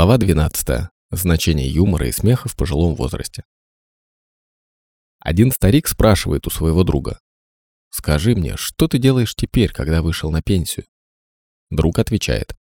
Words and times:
Глава 0.00 0.16
12. 0.16 0.88
Значение 1.10 1.68
юмора 1.68 2.08
и 2.08 2.12
смеха 2.12 2.48
в 2.48 2.56
пожилом 2.56 2.94
возрасте. 2.94 3.44
Один 5.18 5.52
старик 5.52 5.88
спрашивает 5.88 6.46
у 6.46 6.50
своего 6.50 6.84
друга. 6.84 7.20
«Скажи 7.90 8.34
мне, 8.34 8.56
что 8.56 8.88
ты 8.88 8.96
делаешь 8.96 9.34
теперь, 9.34 9.70
когда 9.70 10.00
вышел 10.00 10.30
на 10.30 10.40
пенсию?» 10.40 10.86
Друг 11.68 11.98
отвечает. 11.98 12.56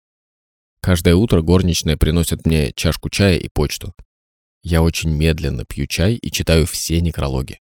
«Каждое 0.81 1.15
утро 1.15 1.41
горничная 1.41 1.95
приносит 1.95 2.45
мне 2.45 2.73
чашку 2.73 3.09
чая 3.09 3.37
и 3.37 3.47
почту. 3.47 3.93
Я 4.61 4.81
очень 4.81 5.09
медленно 5.09 5.63
пью 5.63 5.87
чай 5.87 6.15
и 6.15 6.31
читаю 6.31 6.65
все 6.65 6.99
некрологи. 6.99 7.61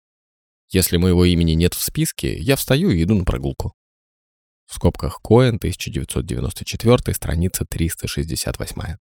Если 0.71 0.97
моего 0.97 1.25
имени 1.25 1.51
нет 1.51 1.75
в 1.75 1.83
списке, 1.83 2.39
я 2.39 2.55
встаю 2.55 2.89
и 2.89 3.03
иду 3.03 3.13
на 3.13 3.23
прогулку». 3.23 3.75
В 4.65 4.73
скобках 4.73 5.21
Коэн, 5.21 5.57
1994, 5.57 7.13
страница 7.13 7.65
368. 7.69 8.97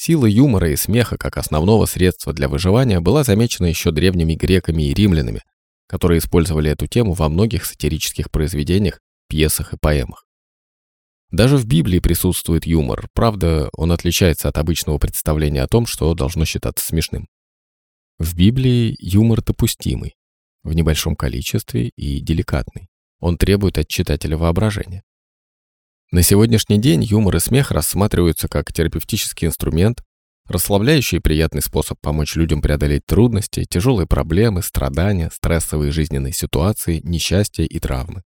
Сила 0.00 0.26
юмора 0.26 0.70
и 0.70 0.76
смеха 0.76 1.16
как 1.18 1.38
основного 1.38 1.84
средства 1.86 2.32
для 2.32 2.48
выживания 2.48 3.00
была 3.00 3.24
замечена 3.24 3.66
еще 3.66 3.90
древними 3.90 4.34
греками 4.34 4.84
и 4.84 4.94
римлянами, 4.94 5.42
которые 5.88 6.20
использовали 6.20 6.70
эту 6.70 6.86
тему 6.86 7.14
во 7.14 7.28
многих 7.28 7.64
сатирических 7.64 8.30
произведениях, 8.30 9.00
пьесах 9.28 9.72
и 9.72 9.76
поэмах. 9.76 10.24
Даже 11.32 11.56
в 11.56 11.66
Библии 11.66 11.98
присутствует 11.98 12.64
юмор, 12.64 13.08
правда, 13.12 13.70
он 13.72 13.90
отличается 13.90 14.48
от 14.48 14.56
обычного 14.58 14.98
представления 14.98 15.64
о 15.64 15.68
том, 15.68 15.84
что 15.84 16.14
должно 16.14 16.44
считаться 16.44 16.86
смешным. 16.86 17.26
В 18.20 18.36
Библии 18.36 18.94
юмор 19.00 19.42
допустимый, 19.42 20.14
в 20.62 20.74
небольшом 20.74 21.16
количестве 21.16 21.88
и 21.96 22.20
деликатный. 22.20 22.86
Он 23.18 23.36
требует 23.36 23.78
от 23.78 23.88
читателя 23.88 24.36
воображения. 24.36 25.02
На 26.10 26.22
сегодняшний 26.22 26.78
день 26.78 27.02
юмор 27.02 27.36
и 27.36 27.38
смех 27.38 27.70
рассматриваются 27.70 28.48
как 28.48 28.72
терапевтический 28.72 29.46
инструмент, 29.46 30.02
расслабляющий 30.46 31.18
и 31.18 31.20
приятный 31.20 31.60
способ 31.60 32.00
помочь 32.00 32.34
людям 32.34 32.62
преодолеть 32.62 33.04
трудности, 33.04 33.66
тяжелые 33.68 34.06
проблемы, 34.06 34.62
страдания, 34.62 35.30
стрессовые 35.30 35.92
жизненные 35.92 36.32
ситуации, 36.32 37.02
несчастья 37.04 37.64
и 37.64 37.78
травмы. 37.78 38.22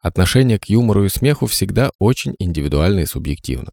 Отношение 0.00 0.60
к 0.60 0.66
юмору 0.66 1.04
и 1.04 1.08
смеху 1.08 1.46
всегда 1.46 1.90
очень 1.98 2.36
индивидуально 2.38 3.00
и 3.00 3.06
субъективно. 3.06 3.72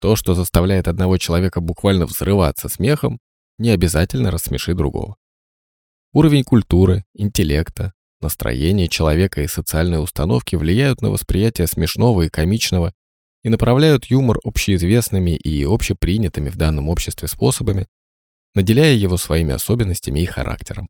То, 0.00 0.16
что 0.16 0.34
заставляет 0.34 0.86
одного 0.86 1.16
человека 1.16 1.62
буквально 1.62 2.04
взрываться 2.04 2.68
смехом, 2.68 3.18
не 3.56 3.70
обязательно 3.70 4.30
рассмешит 4.30 4.76
другого. 4.76 5.16
Уровень 6.12 6.44
культуры, 6.44 7.04
интеллекта, 7.14 7.94
Настроение 8.20 8.88
человека 8.88 9.40
и 9.42 9.48
социальные 9.48 10.00
установки 10.00 10.54
влияют 10.54 11.00
на 11.00 11.10
восприятие 11.10 11.66
смешного 11.66 12.22
и 12.22 12.28
комичного 12.28 12.92
и 13.42 13.48
направляют 13.48 14.06
юмор 14.06 14.38
общеизвестными 14.44 15.30
и 15.30 15.64
общепринятыми 15.64 16.50
в 16.50 16.56
данном 16.56 16.90
обществе 16.90 17.28
способами, 17.28 17.86
наделяя 18.54 18.92
его 18.92 19.16
своими 19.16 19.54
особенностями 19.54 20.20
и 20.20 20.26
характером. 20.26 20.88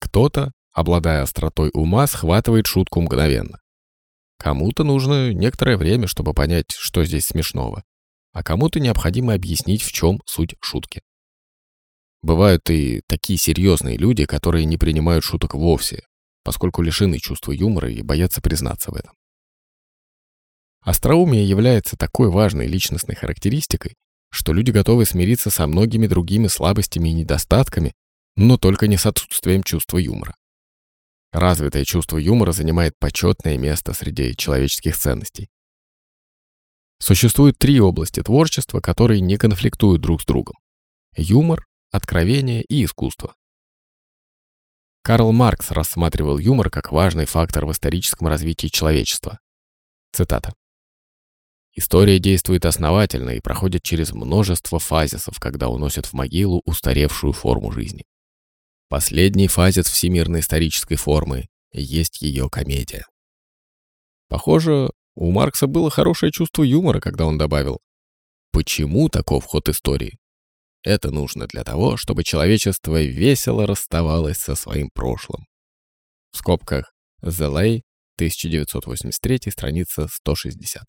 Кто-то, 0.00 0.52
обладая 0.72 1.22
остротой 1.22 1.70
ума, 1.72 2.06
схватывает 2.06 2.66
шутку 2.66 3.00
мгновенно. 3.00 3.58
Кому-то 4.38 4.84
нужно 4.84 5.32
некоторое 5.32 5.78
время, 5.78 6.06
чтобы 6.06 6.34
понять, 6.34 6.72
что 6.72 7.04
здесь 7.04 7.26
смешного, 7.26 7.84
а 8.32 8.42
кому-то 8.42 8.80
необходимо 8.80 9.32
объяснить, 9.32 9.82
в 9.82 9.92
чем 9.92 10.20
суть 10.26 10.54
шутки. 10.60 11.00
Бывают 12.22 12.68
и 12.70 13.02
такие 13.06 13.38
серьезные 13.38 13.96
люди, 13.96 14.26
которые 14.26 14.66
не 14.66 14.76
принимают 14.76 15.24
шуток 15.24 15.54
вовсе, 15.54 16.04
поскольку 16.44 16.82
лишены 16.82 17.18
чувства 17.18 17.52
юмора 17.52 17.90
и 17.90 18.02
боятся 18.02 18.40
признаться 18.40 18.90
в 18.90 18.94
этом. 18.94 19.14
Остроумие 20.82 21.46
является 21.46 21.96
такой 21.96 22.30
важной 22.30 22.66
личностной 22.66 23.14
характеристикой, 23.14 23.94
что 24.30 24.52
люди 24.52 24.70
готовы 24.70 25.04
смириться 25.04 25.50
со 25.50 25.66
многими 25.66 26.06
другими 26.06 26.46
слабостями 26.46 27.08
и 27.08 27.14
недостатками, 27.14 27.92
но 28.36 28.56
только 28.56 28.86
не 28.86 28.96
с 28.96 29.06
отсутствием 29.06 29.62
чувства 29.62 29.98
юмора. 29.98 30.34
Развитое 31.32 31.84
чувство 31.84 32.16
юмора 32.16 32.52
занимает 32.52 32.94
почетное 32.98 33.56
место 33.56 33.92
среди 33.92 34.34
человеческих 34.36 34.96
ценностей. 34.96 35.48
Существует 36.98 37.58
три 37.58 37.80
области 37.80 38.22
творчества, 38.22 38.80
которые 38.80 39.20
не 39.20 39.36
конфликтуют 39.36 40.02
друг 40.02 40.22
с 40.22 40.24
другом. 40.26 40.56
Юмор, 41.16 41.66
откровение 41.90 42.62
и 42.62 42.84
искусство. 42.84 43.34
Карл 45.02 45.32
Маркс 45.32 45.70
рассматривал 45.70 46.38
юмор 46.38 46.70
как 46.70 46.92
важный 46.92 47.24
фактор 47.24 47.66
в 47.66 47.72
историческом 47.72 48.28
развитии 48.28 48.68
человечества. 48.68 49.38
Цитата. 50.12 50.52
История 51.74 52.18
действует 52.18 52.66
основательно 52.66 53.30
и 53.30 53.40
проходит 53.40 53.82
через 53.82 54.12
множество 54.12 54.78
фазисов, 54.78 55.38
когда 55.38 55.68
уносит 55.68 56.06
в 56.06 56.12
могилу 56.12 56.62
устаревшую 56.64 57.32
форму 57.32 57.70
жизни. 57.70 58.04
Последний 58.88 59.48
фазис 59.48 59.86
всемирной 59.86 60.40
исторической 60.40 60.96
формы 60.96 61.48
есть 61.72 62.22
ее 62.22 62.50
комедия. 62.50 63.06
Похоже, 64.28 64.90
у 65.14 65.30
Маркса 65.30 65.66
было 65.66 65.90
хорошее 65.90 66.32
чувство 66.32 66.62
юмора, 66.62 67.00
когда 67.00 67.24
он 67.24 67.38
добавил 67.38 67.80
«Почему 68.52 69.08
таков 69.08 69.44
ход 69.44 69.68
истории? 69.68 70.18
Это 70.82 71.10
нужно 71.10 71.46
для 71.46 71.62
того, 71.62 71.96
чтобы 71.96 72.24
человечество 72.24 73.02
весело 73.02 73.66
расставалось 73.66 74.38
со 74.38 74.54
своим 74.54 74.88
прошлым. 74.94 75.46
В 76.32 76.38
скобках 76.38 76.92
Lay, 77.22 77.82
1983, 78.16 79.50
страница 79.50 80.08
160. 80.10 80.84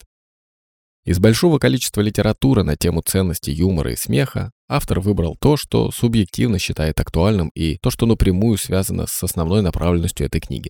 Из 1.04 1.18
большого 1.18 1.58
количества 1.58 2.02
литературы 2.02 2.64
на 2.64 2.78
тему 2.78 3.02
ценности 3.02 3.50
юмора 3.50 3.92
и 3.92 3.96
смеха 3.96 4.52
автор 4.70 5.00
выбрал 5.00 5.36
то, 5.36 5.58
что 5.58 5.92
субъективно 5.92 6.60
считает 6.60 7.00
актуальным 7.00 7.50
и 7.56 7.78
то, 7.78 7.90
что 7.90 8.06
напрямую 8.06 8.58
связано 8.58 9.08
с 9.08 9.24
основной 9.24 9.62
направленностью 9.64 10.28
этой 10.28 10.40
книги. 10.40 10.70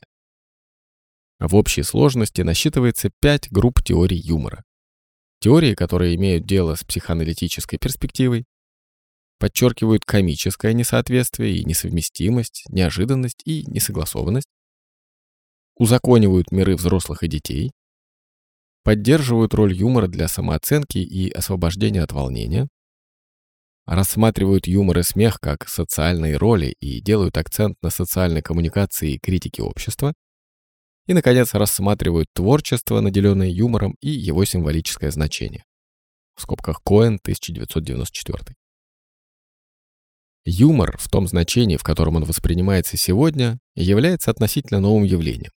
В 1.39 1.55
общей 1.55 1.83
сложности 1.83 2.41
насчитывается 2.41 3.11
пять 3.19 3.51
групп 3.51 3.83
теорий 3.83 4.19
юмора. 4.19 4.63
Теории, 5.41 5.73
которые 5.73 6.15
имеют 6.15 6.45
дело 6.45 6.75
с 6.75 6.83
психоаналитической 6.83 7.77
перспективой, 7.77 8.45
подчеркивают 9.41 10.05
комическое 10.05 10.71
несоответствие 10.71 11.55
и 11.55 11.65
несовместимость, 11.65 12.63
неожиданность 12.69 13.41
и 13.43 13.63
несогласованность, 13.65 14.47
узаконивают 15.77 16.51
миры 16.51 16.75
взрослых 16.75 17.23
и 17.23 17.27
детей, 17.27 17.71
поддерживают 18.83 19.55
роль 19.55 19.73
юмора 19.73 20.07
для 20.07 20.27
самооценки 20.27 20.99
и 20.99 21.31
освобождения 21.31 22.03
от 22.03 22.11
волнения, 22.11 22.67
рассматривают 23.87 24.67
юмор 24.67 24.99
и 24.99 25.03
смех 25.03 25.39
как 25.39 25.67
социальные 25.67 26.37
роли 26.37 26.75
и 26.79 27.01
делают 27.01 27.35
акцент 27.35 27.77
на 27.81 27.89
социальной 27.89 28.43
коммуникации 28.43 29.13
и 29.13 29.19
критике 29.19 29.63
общества, 29.63 30.13
и, 31.07 31.15
наконец, 31.15 31.55
рассматривают 31.55 32.27
творчество, 32.31 33.01
наделенное 33.01 33.49
юмором 33.49 33.95
и 34.01 34.09
его 34.09 34.45
символическое 34.45 35.09
значение. 35.09 35.63
В 36.35 36.43
скобках 36.43 36.83
Коэн, 36.83 37.15
1994. 37.15 38.55
Юмор, 40.43 40.97
в 40.97 41.07
том 41.07 41.27
значении, 41.27 41.77
в 41.77 41.83
котором 41.83 42.15
он 42.15 42.23
воспринимается 42.23 42.97
сегодня, 42.97 43.59
является 43.75 44.31
относительно 44.31 44.79
новым 44.79 45.03
явлением. 45.03 45.51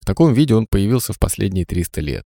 В 0.00 0.06
таком 0.06 0.32
виде 0.32 0.54
он 0.54 0.66
появился 0.66 1.12
в 1.12 1.18
последние 1.18 1.66
300 1.66 2.00
лет. 2.00 2.24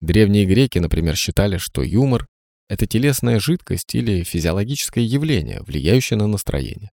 Древние 0.00 0.46
греки, 0.46 0.78
например, 0.78 1.16
считали, 1.16 1.58
что 1.58 1.82
юмор– 1.82 2.26
это 2.68 2.86
телесная 2.86 3.40
жидкость 3.40 3.94
или 3.94 4.22
физиологическое 4.22 5.04
явление, 5.04 5.62
влияющее 5.62 6.18
на 6.18 6.26
настроение. 6.26 6.90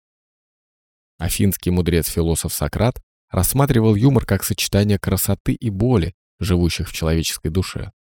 Афинский 1.19 1.70
мудрец-философ 1.70 2.55
Сократ 2.55 3.00
рассматривал 3.31 3.94
юмор 3.94 4.25
как 4.25 4.43
сочетание 4.43 4.99
красоты 4.99 5.52
и 5.52 5.69
боли, 5.69 6.14
живущих 6.38 6.88
в 6.88 6.94
человеческой 6.94 7.50
душе. 7.50 7.93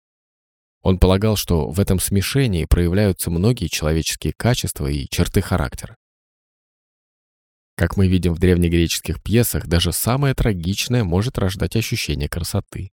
Он 0.89 0.99
полагал, 0.99 1.37
что 1.37 1.69
в 1.69 1.81
этом 1.81 2.01
смешении 2.01 2.65
проявляются 2.65 3.31
многие 3.31 3.67
человеческие 3.67 4.33
качества 4.33 4.87
и 4.87 5.07
черты 5.11 5.43
характера. 5.43 5.99
Как 7.77 7.99
мы 7.99 8.09
видим 8.09 8.33
в 8.33 8.39
древнегреческих 8.39 9.23
пьесах, 9.23 9.67
даже 9.67 9.93
самое 9.93 10.33
трагичное 10.33 11.05
может 11.05 11.37
рождать 11.37 11.77
ощущение 11.77 12.31
красоты. 12.31 12.91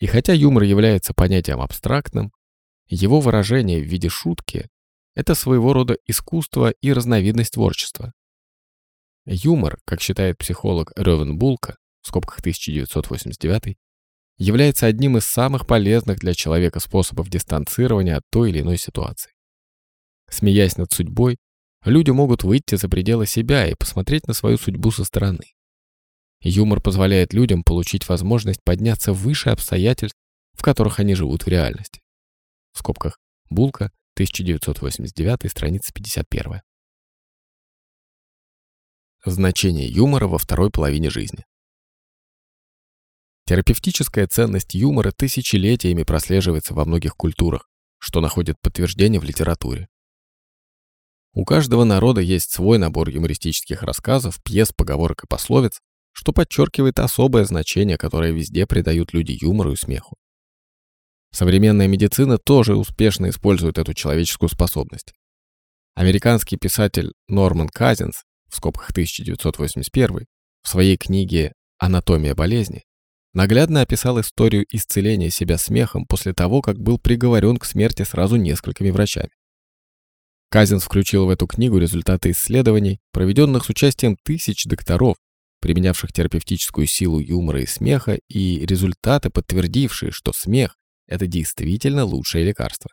И 0.00 0.06
хотя 0.06 0.34
юмор 0.34 0.64
является 0.64 1.14
понятием 1.14 1.62
абстрактным, 1.62 2.30
его 2.88 3.20
выражение 3.20 3.80
в 3.80 3.86
виде 3.86 4.10
шутки– 4.10 4.68
это 5.14 5.34
своего 5.34 5.72
рода 5.72 5.96
искусство 6.06 6.74
и 6.82 6.92
разновидность 6.92 7.54
творчества. 7.54 8.12
Юмор, 9.24 9.78
как 9.86 10.02
считает 10.02 10.36
психолог 10.36 10.92
Ревен 10.94 11.38
Булка, 11.38 11.78
в 12.02 12.08
скобках 12.08 12.40
1989, 12.40 13.78
является 14.38 14.86
одним 14.86 15.16
из 15.16 15.24
самых 15.24 15.66
полезных 15.66 16.18
для 16.18 16.34
человека 16.34 16.80
способов 16.80 17.28
дистанцирования 17.28 18.16
от 18.16 18.24
той 18.30 18.50
или 18.50 18.60
иной 18.60 18.78
ситуации. 18.78 19.32
Смеясь 20.28 20.76
над 20.76 20.92
судьбой, 20.92 21.36
люди 21.84 22.10
могут 22.10 22.44
выйти 22.44 22.74
за 22.74 22.88
пределы 22.88 23.26
себя 23.26 23.66
и 23.66 23.74
посмотреть 23.74 24.26
на 24.26 24.34
свою 24.34 24.58
судьбу 24.58 24.90
со 24.90 25.04
стороны. 25.04 25.54
Юмор 26.40 26.80
позволяет 26.80 27.32
людям 27.32 27.62
получить 27.64 28.08
возможность 28.08 28.60
подняться 28.62 29.12
выше 29.12 29.50
обстоятельств, 29.50 30.18
в 30.52 30.62
которых 30.62 31.00
они 31.00 31.14
живут 31.14 31.44
в 31.44 31.48
реальности. 31.48 32.00
в 32.72 32.78
скобках 32.78 33.18
Булка, 33.48 33.90
1989, 34.14 35.50
страница 35.50 35.92
51. 35.92 36.60
Значение 39.24 39.88
юмора 39.88 40.26
во 40.26 40.38
второй 40.38 40.70
половине 40.70 41.10
жизни. 41.10 41.44
Терапевтическая 43.46 44.26
ценность 44.26 44.74
юмора 44.74 45.12
тысячелетиями 45.12 46.02
прослеживается 46.02 46.74
во 46.74 46.84
многих 46.84 47.16
культурах, 47.16 47.68
что 47.98 48.20
находит 48.20 48.56
подтверждение 48.60 49.20
в 49.20 49.24
литературе. 49.24 49.86
У 51.32 51.44
каждого 51.44 51.84
народа 51.84 52.20
есть 52.20 52.50
свой 52.50 52.78
набор 52.78 53.08
юмористических 53.08 53.82
рассказов, 53.82 54.42
пьес, 54.42 54.72
поговорок 54.76 55.22
и 55.22 55.26
пословиц, 55.28 55.78
что 56.12 56.32
подчеркивает 56.32 56.98
особое 56.98 57.44
значение, 57.44 57.96
которое 57.96 58.32
везде 58.32 58.66
придают 58.66 59.12
люди 59.12 59.38
юмору 59.40 59.72
и 59.74 59.76
смеху. 59.76 60.16
Современная 61.30 61.86
медицина 61.86 62.38
тоже 62.38 62.74
успешно 62.74 63.28
использует 63.28 63.78
эту 63.78 63.94
человеческую 63.94 64.48
способность. 64.48 65.12
Американский 65.94 66.56
писатель 66.56 67.12
Норман 67.28 67.68
Казинс, 67.68 68.24
в 68.48 68.56
скобках 68.56 68.90
1981, 68.90 70.26
в 70.62 70.68
своей 70.68 70.96
книге 70.96 71.52
«Анатомия 71.78 72.34
болезни» 72.34 72.82
наглядно 73.36 73.82
описал 73.82 74.18
историю 74.18 74.64
исцеления 74.70 75.28
себя 75.28 75.58
смехом 75.58 76.06
после 76.06 76.32
того, 76.32 76.62
как 76.62 76.78
был 76.80 76.98
приговорен 76.98 77.58
к 77.58 77.66
смерти 77.66 78.02
сразу 78.02 78.36
несколькими 78.36 78.88
врачами. 78.88 79.28
Казинс 80.48 80.84
включил 80.84 81.26
в 81.26 81.28
эту 81.28 81.46
книгу 81.46 81.76
результаты 81.76 82.30
исследований, 82.30 82.98
проведенных 83.12 83.66
с 83.66 83.68
участием 83.68 84.16
тысяч 84.24 84.64
докторов, 84.64 85.16
применявших 85.60 86.14
терапевтическую 86.14 86.86
силу 86.86 87.18
юмора 87.18 87.60
и 87.60 87.66
смеха, 87.66 88.18
и 88.26 88.64
результаты, 88.64 89.28
подтвердившие, 89.28 90.12
что 90.12 90.32
смех– 90.32 90.74
это 91.06 91.26
действительно 91.26 92.06
лучшее 92.06 92.42
лекарство. 92.42 92.90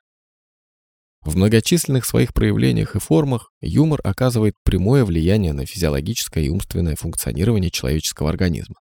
В 1.22 1.38
многочисленных 1.38 2.04
своих 2.04 2.34
проявлениях 2.34 2.98
и 2.98 3.00
формах 3.00 3.50
юмор 3.62 4.01
оказывает 4.04 4.56
прямое 4.66 5.06
влияние 5.06 5.54
на 5.54 5.66
физиологическое 5.66 6.44
и 6.44 6.50
умственное 6.50 6.98
функционирование 6.98 7.72
человеческого 7.72 8.30
организма. 8.30 8.75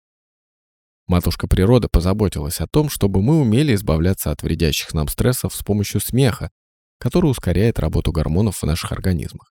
Матушка 1.08 1.48
природа 1.48 1.88
позаботилась 1.88 2.60
о 2.60 2.66
том, 2.66 2.90
чтобы 2.90 3.22
мы 3.22 3.40
умели 3.40 3.74
избавляться 3.74 4.30
от 4.30 4.42
вредящих 4.42 4.92
нам 4.92 5.08
стрессов 5.08 5.54
с 5.54 5.62
помощью 5.62 6.00
смеха, 6.02 6.50
который 6.98 7.30
ускоряет 7.30 7.78
работу 7.78 8.12
гормонов 8.12 8.58
в 8.58 8.66
наших 8.66 8.92
организмах. 8.92 9.50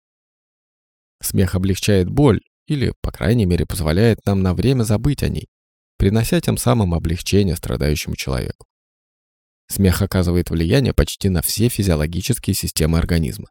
Смех 1.22 1.56
облегчает 1.56 2.08
боль 2.08 2.42
или, 2.68 2.94
по 3.02 3.12
крайней 3.12 3.46
мере, 3.46 3.66
позволяет 3.66 4.24
нам 4.28 4.44
на 4.44 4.54
время 4.54 4.84
забыть 4.84 5.24
о 5.24 5.30
ней, 5.30 5.48
принося 5.98 6.40
тем 6.40 6.56
самым 6.56 6.94
облегчение 6.94 7.56
страдающему 7.56 8.16
человеку. 8.16 8.68
Смех 9.68 10.04
оказывает 10.04 10.52
влияние 10.52 10.94
почти 10.94 11.30
на 11.30 11.42
все 11.42 11.68
физиологические 11.68 12.54
системы 12.54 13.00
организма. 13.00 13.50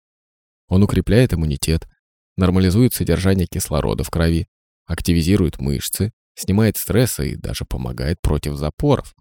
Он 0.69 0.85
укрепляет 0.85 1.35
иммунитет, 1.35 1.89
нормализует 2.37 2.95
содержание 2.95 3.47
кислорода 3.47 4.05
в 4.05 4.11
крови, 4.11 4.47
активизирует 4.87 5.59
мышцы, 5.59 6.12
снимает 6.38 6.76
стресс 6.76 7.19
и 7.19 7.37
даже 7.37 7.64
помогает 7.64 8.20
против 8.20 8.55
запоров. 8.56 9.14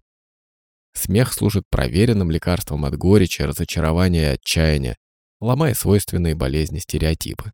Смех 0.94 1.32
служит 1.32 1.64
проверенным 1.68 2.30
лекарством 2.30 2.84
от 2.84 2.96
горечи, 2.96 3.42
разочарования 3.42 4.30
и 4.30 4.34
отчаяния, 4.34 4.96
ломая 5.40 5.74
свойственные 5.74 6.34
болезни 6.34 6.78
стереотипы. 6.78 7.52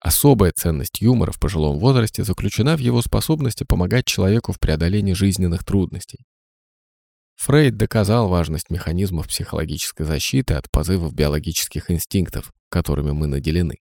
Особая 0.00 0.52
ценность 0.52 1.00
юмора 1.00 1.32
в 1.32 1.40
пожилом 1.40 1.78
возрасте 1.78 2.22
заключена 2.22 2.76
в 2.76 2.80
его 2.80 3.02
способности 3.02 3.64
помогать 3.64 4.06
человеку 4.06 4.52
в 4.52 4.60
преодолении 4.60 5.14
жизненных 5.14 5.64
трудностей. 5.64 6.24
Фрейд 7.36 7.76
доказал 7.76 8.28
важность 8.28 8.70
механизмов 8.70 9.28
психологической 9.28 10.06
защиты 10.06 10.54
от 10.54 10.70
позывов 10.70 11.12
биологических 11.12 11.90
инстинктов, 11.90 12.52
которыми 12.68 13.10
мы 13.12 13.26
наделены. 13.26 13.78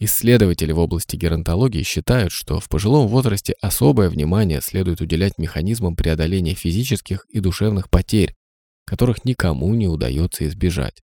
Исследователи 0.00 0.70
в 0.70 0.78
области 0.78 1.16
геронтологии 1.16 1.82
считают, 1.82 2.30
что 2.30 2.60
в 2.60 2.68
пожилом 2.68 3.08
возрасте 3.08 3.54
особое 3.60 4.08
внимание 4.08 4.60
следует 4.60 5.00
уделять 5.00 5.38
механизмам 5.38 5.96
преодоления 5.96 6.54
физических 6.54 7.26
и 7.30 7.40
душевных 7.40 7.90
потерь, 7.90 8.36
которых 8.84 9.24
никому 9.24 9.74
не 9.74 9.88
удается 9.88 10.46
избежать. 10.46 11.02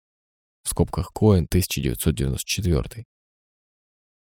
В 0.63 0.69
скобках 0.69 1.11
Коэн, 1.13 1.47
1994. 1.47 3.05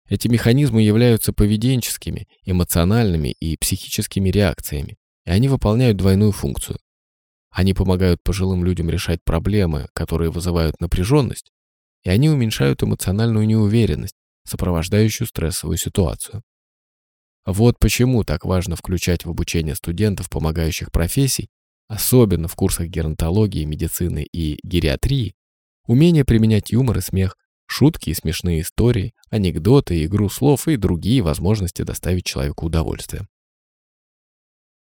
Эти 0.07 0.27
механизмы 0.29 0.83
являются 0.83 1.33
поведенческими, 1.33 2.27
эмоциональными 2.43 3.35
и 3.39 3.57
психическими 3.57 4.29
реакциями, 4.29 4.97
и 5.25 5.31
они 5.31 5.49
выполняют 5.49 5.97
двойную 5.97 6.31
функцию. 6.31 6.77
Они 7.49 7.73
помогают 7.73 8.21
пожилым 8.23 8.63
людям 8.63 8.89
решать 8.89 9.19
проблемы, 9.23 9.87
которые 9.93 10.31
вызывают 10.31 10.79
напряженность, 10.79 11.51
и 12.03 12.09
они 12.09 12.29
уменьшают 12.29 12.83
эмоциональную 12.83 13.47
неуверенность, 13.47 14.15
сопровождающую 14.45 15.27
стрессовую 15.27 15.77
ситуацию. 15.77 16.41
Вот 17.45 17.77
почему 17.79 18.23
так 18.23 18.45
важно 18.45 18.75
включать 18.75 19.25
в 19.25 19.29
обучение 19.29 19.75
студентов 19.75 20.29
помогающих 20.29 20.91
профессий, 20.91 21.49
особенно 21.87 22.47
в 22.47 22.55
курсах 22.55 22.87
геронтологии, 22.87 23.65
медицины 23.65 24.25
и 24.31 24.57
гериатрии, 24.63 25.35
умение 25.85 26.25
применять 26.25 26.71
юмор 26.71 26.97
и 26.97 27.01
смех, 27.01 27.35
шутки 27.67 28.09
и 28.09 28.15
смешные 28.15 28.61
истории, 28.61 29.13
анекдоты, 29.29 30.03
игру 30.05 30.29
слов 30.29 30.67
и 30.67 30.77
другие 30.77 31.21
возможности 31.21 31.83
доставить 31.83 32.25
человеку 32.25 32.65
удовольствие. 32.65 33.27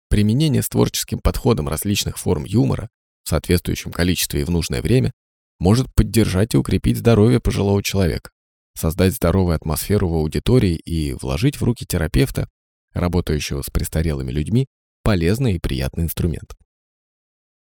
Применение 0.09 0.61
с 0.61 0.69
творческим 0.69 1.19
подходом 1.19 1.67
различных 1.67 2.19
форм 2.19 2.45
юмора 2.45 2.89
в 3.23 3.29
соответствующем 3.29 3.91
количестве 3.91 4.41
и 4.41 4.43
в 4.43 4.51
нужное 4.51 4.83
время 4.83 5.11
может 5.59 5.87
поддержать 5.95 6.53
и 6.53 6.57
укрепить 6.57 6.97
здоровье 6.97 7.39
пожилого 7.39 7.81
человека 7.81 8.29
создать 8.75 9.13
здоровую 9.13 9.55
атмосферу 9.55 10.09
в 10.09 10.13
аудитории 10.13 10.75
и 10.75 11.13
вложить 11.13 11.59
в 11.59 11.63
руки 11.63 11.85
терапевта, 11.85 12.49
работающего 12.93 13.61
с 13.61 13.69
престарелыми 13.69 14.31
людьми, 14.31 14.67
полезный 15.03 15.55
и 15.55 15.59
приятный 15.59 16.03
инструмент. 16.03 16.55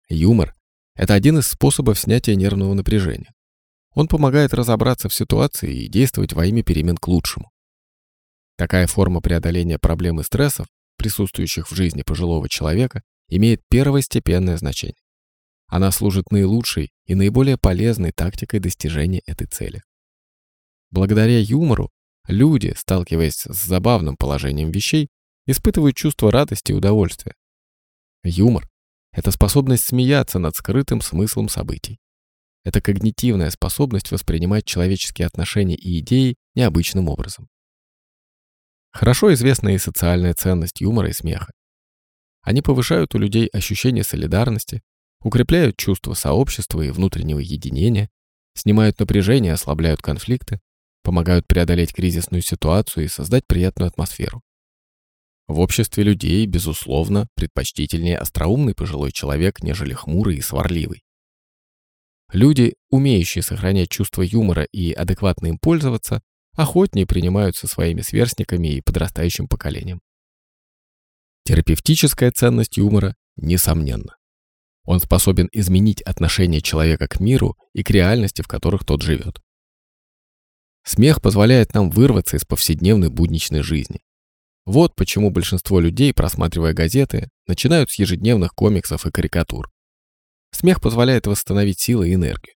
Юмор– 0.08 0.54
это 0.94 1.14
один 1.14 1.38
из 1.38 1.48
способов 1.48 1.98
снятия 1.98 2.34
нервного 2.34 2.74
напряжения. 2.74 3.32
Он 3.94 4.08
помогает 4.08 4.54
разобраться 4.54 5.08
в 5.08 5.14
ситуации 5.14 5.84
и 5.84 5.88
действовать 5.88 6.32
во 6.32 6.46
имя 6.46 6.62
перемен 6.62 6.96
к 6.96 7.08
лучшему. 7.08 7.50
Такая 8.56 8.86
форма 8.86 9.20
преодоления 9.20 9.78
проблем 9.78 10.20
и 10.20 10.24
стрессов, 10.24 10.66
присутствующих 10.96 11.70
в 11.70 11.74
жизни 11.74 12.02
пожилого 12.02 12.48
человека, 12.48 13.02
имеет 13.28 13.62
первостепенное 13.68 14.56
значение. 14.56 14.96
Она 15.68 15.92
служит 15.92 16.30
наилучшей 16.32 16.90
и 17.04 17.14
наиболее 17.14 17.58
полезной 17.58 18.10
тактикой 18.10 18.58
достижения 18.58 19.20
этой 19.26 19.46
цели. 19.46 19.82
Благодаря 20.90 21.38
юмору 21.38 21.90
люди, 22.26 22.74
сталкиваясь 22.76 23.44
с 23.44 23.64
забавным 23.64 24.16
положением 24.16 24.70
вещей, 24.70 25.08
испытывают 25.46 25.96
чувство 25.96 26.30
радости 26.30 26.72
и 26.72 26.74
удовольствия. 26.74 27.34
Юмор– 28.22 28.68
это 29.12 29.30
способность 29.30 29.84
смеяться 29.84 30.38
над 30.38 30.54
скрытым 30.56 31.00
смыслом 31.00 31.48
событий. 31.48 31.98
Это 32.64 32.80
когнитивная 32.80 33.50
способность 33.50 34.10
воспринимать 34.10 34.66
человеческие 34.66 35.26
отношения 35.26 35.76
и 35.76 36.00
идеи 36.00 36.36
необычным 36.54 37.08
образом. 37.08 37.48
Хорошо 38.92 39.32
известна 39.32 39.70
и 39.70 39.78
социальная 39.78 40.34
ценность 40.34 40.80
юмора 40.80 41.08
и 41.08 41.12
смеха. 41.12 41.52
Они 42.42 42.62
повышают 42.62 43.14
у 43.14 43.18
людей 43.18 43.48
ощущение 43.52 44.04
солидарности, 44.04 44.82
укрепляют 45.20 45.76
чувство 45.76 46.14
сообщества 46.14 46.82
и 46.82 46.90
внутреннего 46.90 47.38
единения, 47.38 48.08
снимают 48.54 48.98
напряжение, 48.98 49.52
ослабляют 49.52 50.02
конфликты, 50.02 50.60
помогают 51.08 51.46
преодолеть 51.48 51.94
кризисную 51.94 52.42
ситуацию 52.42 53.06
и 53.06 53.08
создать 53.08 53.46
приятную 53.46 53.88
атмосферу. 53.88 54.42
В 55.46 55.58
обществе 55.58 56.04
людей, 56.04 56.44
безусловно, 56.44 57.28
предпочтительнее 57.34 58.18
остроумный 58.18 58.74
пожилой 58.74 59.10
человек, 59.10 59.62
нежели 59.62 59.94
хмурый 59.94 60.36
и 60.36 60.42
сварливый. 60.42 61.02
Люди, 62.30 62.74
умеющие 62.90 63.40
сохранять 63.40 63.88
чувство 63.88 64.20
юмора 64.20 64.64
и 64.64 64.92
адекватно 64.92 65.46
им 65.46 65.56
пользоваться, 65.58 66.20
охотнее 66.52 67.06
принимаются 67.06 67.68
своими 67.68 68.02
сверстниками 68.02 68.68
и 68.68 68.82
подрастающим 68.82 69.48
поколением. 69.48 70.02
Терапевтическая 71.44 72.32
ценность 72.32 72.76
юмора 72.76 73.16
несомненна. 73.36 74.14
Он 74.84 75.00
способен 75.00 75.48
изменить 75.52 76.02
отношение 76.02 76.60
человека 76.60 77.08
к 77.08 77.18
миру 77.18 77.56
и 77.72 77.82
к 77.82 77.88
реальности, 77.88 78.42
в 78.42 78.46
которых 78.46 78.84
тот 78.84 79.00
живет. 79.00 79.40
Смех 80.88 81.20
позволяет 81.20 81.74
нам 81.74 81.90
вырваться 81.90 82.38
из 82.38 82.46
повседневной 82.46 83.10
будничной 83.10 83.60
жизни. 83.60 84.00
Вот 84.64 84.94
почему 84.96 85.30
большинство 85.30 85.80
людей, 85.80 86.14
просматривая 86.14 86.72
газеты, 86.72 87.28
начинают 87.46 87.90
с 87.90 87.98
ежедневных 87.98 88.54
комиксов 88.54 89.04
и 89.04 89.10
карикатур. 89.10 89.68
Смех 90.50 90.80
позволяет 90.80 91.26
восстановить 91.26 91.78
силы 91.78 92.08
и 92.08 92.14
энергию. 92.14 92.54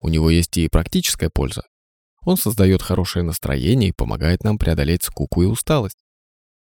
У 0.00 0.08
него 0.08 0.30
есть 0.30 0.56
и 0.56 0.68
практическая 0.68 1.30
польза. 1.30 1.64
Он 2.24 2.36
создает 2.36 2.80
хорошее 2.80 3.24
настроение 3.24 3.90
и 3.90 3.94
помогает 3.94 4.44
нам 4.44 4.56
преодолеть 4.56 5.02
скуку 5.02 5.42
и 5.42 5.46
усталость. 5.46 5.98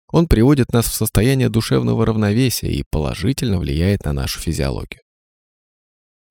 Он 0.07 0.27
приводит 0.27 0.73
нас 0.73 0.87
в 0.87 0.95
состояние 0.95 1.49
душевного 1.49 2.07
равновесия 2.07 2.71
и 2.71 2.83
положительно 2.89 3.59
влияет 3.59 4.03
на 4.05 4.13
нашу 4.13 4.39
физиологию. 4.39 5.03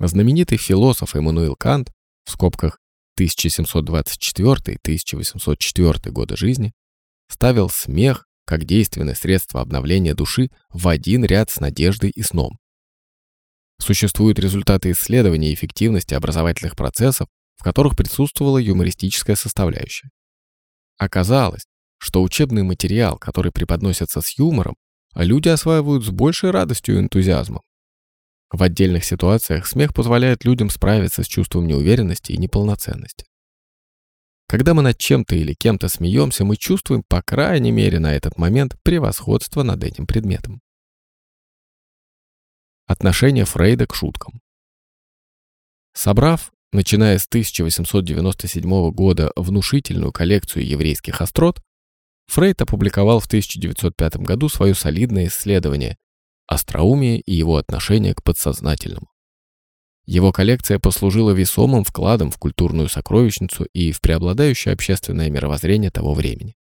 Знаменитый 0.00 0.58
философ 0.58 1.14
Эммануил 1.14 1.54
Кант, 1.54 1.92
в 2.24 2.32
скобках 2.32 2.79
1724-1804 3.20 6.10
годы 6.10 6.36
жизни, 6.36 6.72
ставил 7.28 7.68
смех 7.68 8.26
как 8.44 8.64
действенное 8.64 9.14
средство 9.14 9.60
обновления 9.60 10.14
души 10.14 10.50
в 10.70 10.88
один 10.88 11.24
ряд 11.24 11.50
с 11.50 11.60
надеждой 11.60 12.10
и 12.10 12.22
сном. 12.22 12.58
Существуют 13.78 14.38
результаты 14.38 14.90
исследования 14.90 15.54
эффективности 15.54 16.14
образовательных 16.14 16.76
процессов, 16.76 17.28
в 17.56 17.62
которых 17.62 17.96
присутствовала 17.96 18.58
юмористическая 18.58 19.36
составляющая. 19.36 20.10
Оказалось, 20.98 21.64
что 21.98 22.22
учебный 22.22 22.62
материал, 22.62 23.18
который 23.18 23.52
преподносится 23.52 24.20
с 24.20 24.38
юмором, 24.38 24.76
люди 25.14 25.48
осваивают 25.48 26.04
с 26.04 26.10
большей 26.10 26.50
радостью 26.50 26.96
и 26.96 26.98
энтузиазмом. 26.98 27.62
В 28.50 28.62
отдельных 28.64 29.04
ситуациях 29.04 29.66
смех 29.66 29.94
позволяет 29.94 30.44
людям 30.44 30.70
справиться 30.70 31.22
с 31.22 31.26
чувством 31.26 31.66
неуверенности 31.66 32.32
и 32.32 32.36
неполноценности. 32.36 33.26
Когда 34.48 34.74
мы 34.74 34.82
над 34.82 34.98
чем-то 34.98 35.36
или 35.36 35.54
кем-то 35.54 35.88
смеемся, 35.88 36.44
мы 36.44 36.56
чувствуем, 36.56 37.04
по 37.06 37.22
крайней 37.22 37.70
мере, 37.70 38.00
на 38.00 38.12
этот 38.12 38.36
момент 38.36 38.74
превосходство 38.82 39.62
над 39.62 39.84
этим 39.84 40.08
предметом. 40.08 40.60
Отношение 42.86 43.44
Фрейда 43.44 43.86
к 43.86 43.94
шуткам. 43.94 44.40
Собрав, 45.92 46.50
начиная 46.72 47.18
с 47.18 47.26
1897 47.28 48.90
года, 48.90 49.30
внушительную 49.36 50.10
коллекцию 50.10 50.66
еврейских 50.66 51.20
острот, 51.20 51.62
Фрейд 52.26 52.60
опубликовал 52.60 53.20
в 53.20 53.26
1905 53.26 54.16
году 54.16 54.48
свое 54.48 54.74
солидное 54.74 55.28
исследование 55.28 55.96
«Остроумие 56.50 57.20
и 57.20 57.32
его 57.32 57.56
отношение 57.56 58.14
к 58.14 58.22
подсознательному». 58.22 59.08
Его 60.04 60.32
коллекция 60.32 60.78
послужила 60.78 61.30
весомым 61.30 61.84
вкладом 61.84 62.30
в 62.30 62.38
культурную 62.38 62.88
сокровищницу 62.88 63.66
и 63.72 63.92
в 63.92 64.00
преобладающее 64.00 64.74
общественное 64.74 65.30
мировоззрение 65.30 65.90
того 65.92 66.12
времени. 66.12 66.56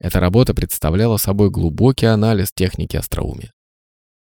Эта 0.00 0.18
работа 0.18 0.52
представляла 0.52 1.16
собой 1.16 1.50
глубокий 1.50 2.06
анализ 2.06 2.50
техники 2.52 2.96
остроумия. 2.96 3.52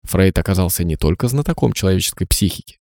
Фрейд 0.04 0.38
оказался 0.38 0.82
не 0.82 0.96
только 0.96 1.28
знатоком 1.28 1.74
человеческой 1.74 2.26
психики. 2.26 2.78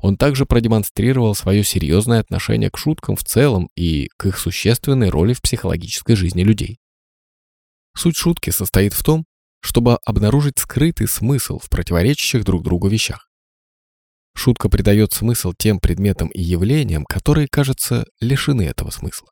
Он 0.00 0.16
также 0.16 0.46
продемонстрировал 0.46 1.34
свое 1.34 1.64
серьезное 1.64 2.20
отношение 2.20 2.70
к 2.70 2.78
шуткам 2.78 3.16
в 3.16 3.24
целом 3.24 3.68
и 3.74 4.08
к 4.16 4.26
их 4.26 4.38
существенной 4.38 5.08
роли 5.08 5.32
в 5.32 5.42
психологической 5.42 6.14
жизни 6.14 6.42
людей. 6.42 6.78
Суть 7.96 8.16
шутки 8.16 8.50
состоит 8.50 8.92
в 8.92 9.02
том, 9.02 9.24
чтобы 9.64 9.96
обнаружить 10.04 10.58
скрытый 10.58 11.08
смысл 11.08 11.58
в 11.58 11.70
противоречащих 11.70 12.44
друг 12.44 12.62
другу 12.62 12.88
вещах. 12.88 13.30
Шутка 14.36 14.68
придает 14.68 15.14
смысл 15.14 15.54
тем 15.56 15.80
предметам 15.80 16.28
и 16.28 16.42
явлениям, 16.42 17.06
которые, 17.06 17.48
кажется, 17.48 18.04
лишены 18.20 18.62
этого 18.62 18.90
смысла. 18.90 19.28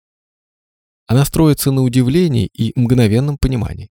Она 1.06 1.26
строится 1.26 1.70
на 1.70 1.82
удивлении 1.82 2.46
и 2.46 2.72
мгновенном 2.80 3.36
понимании. 3.36 3.90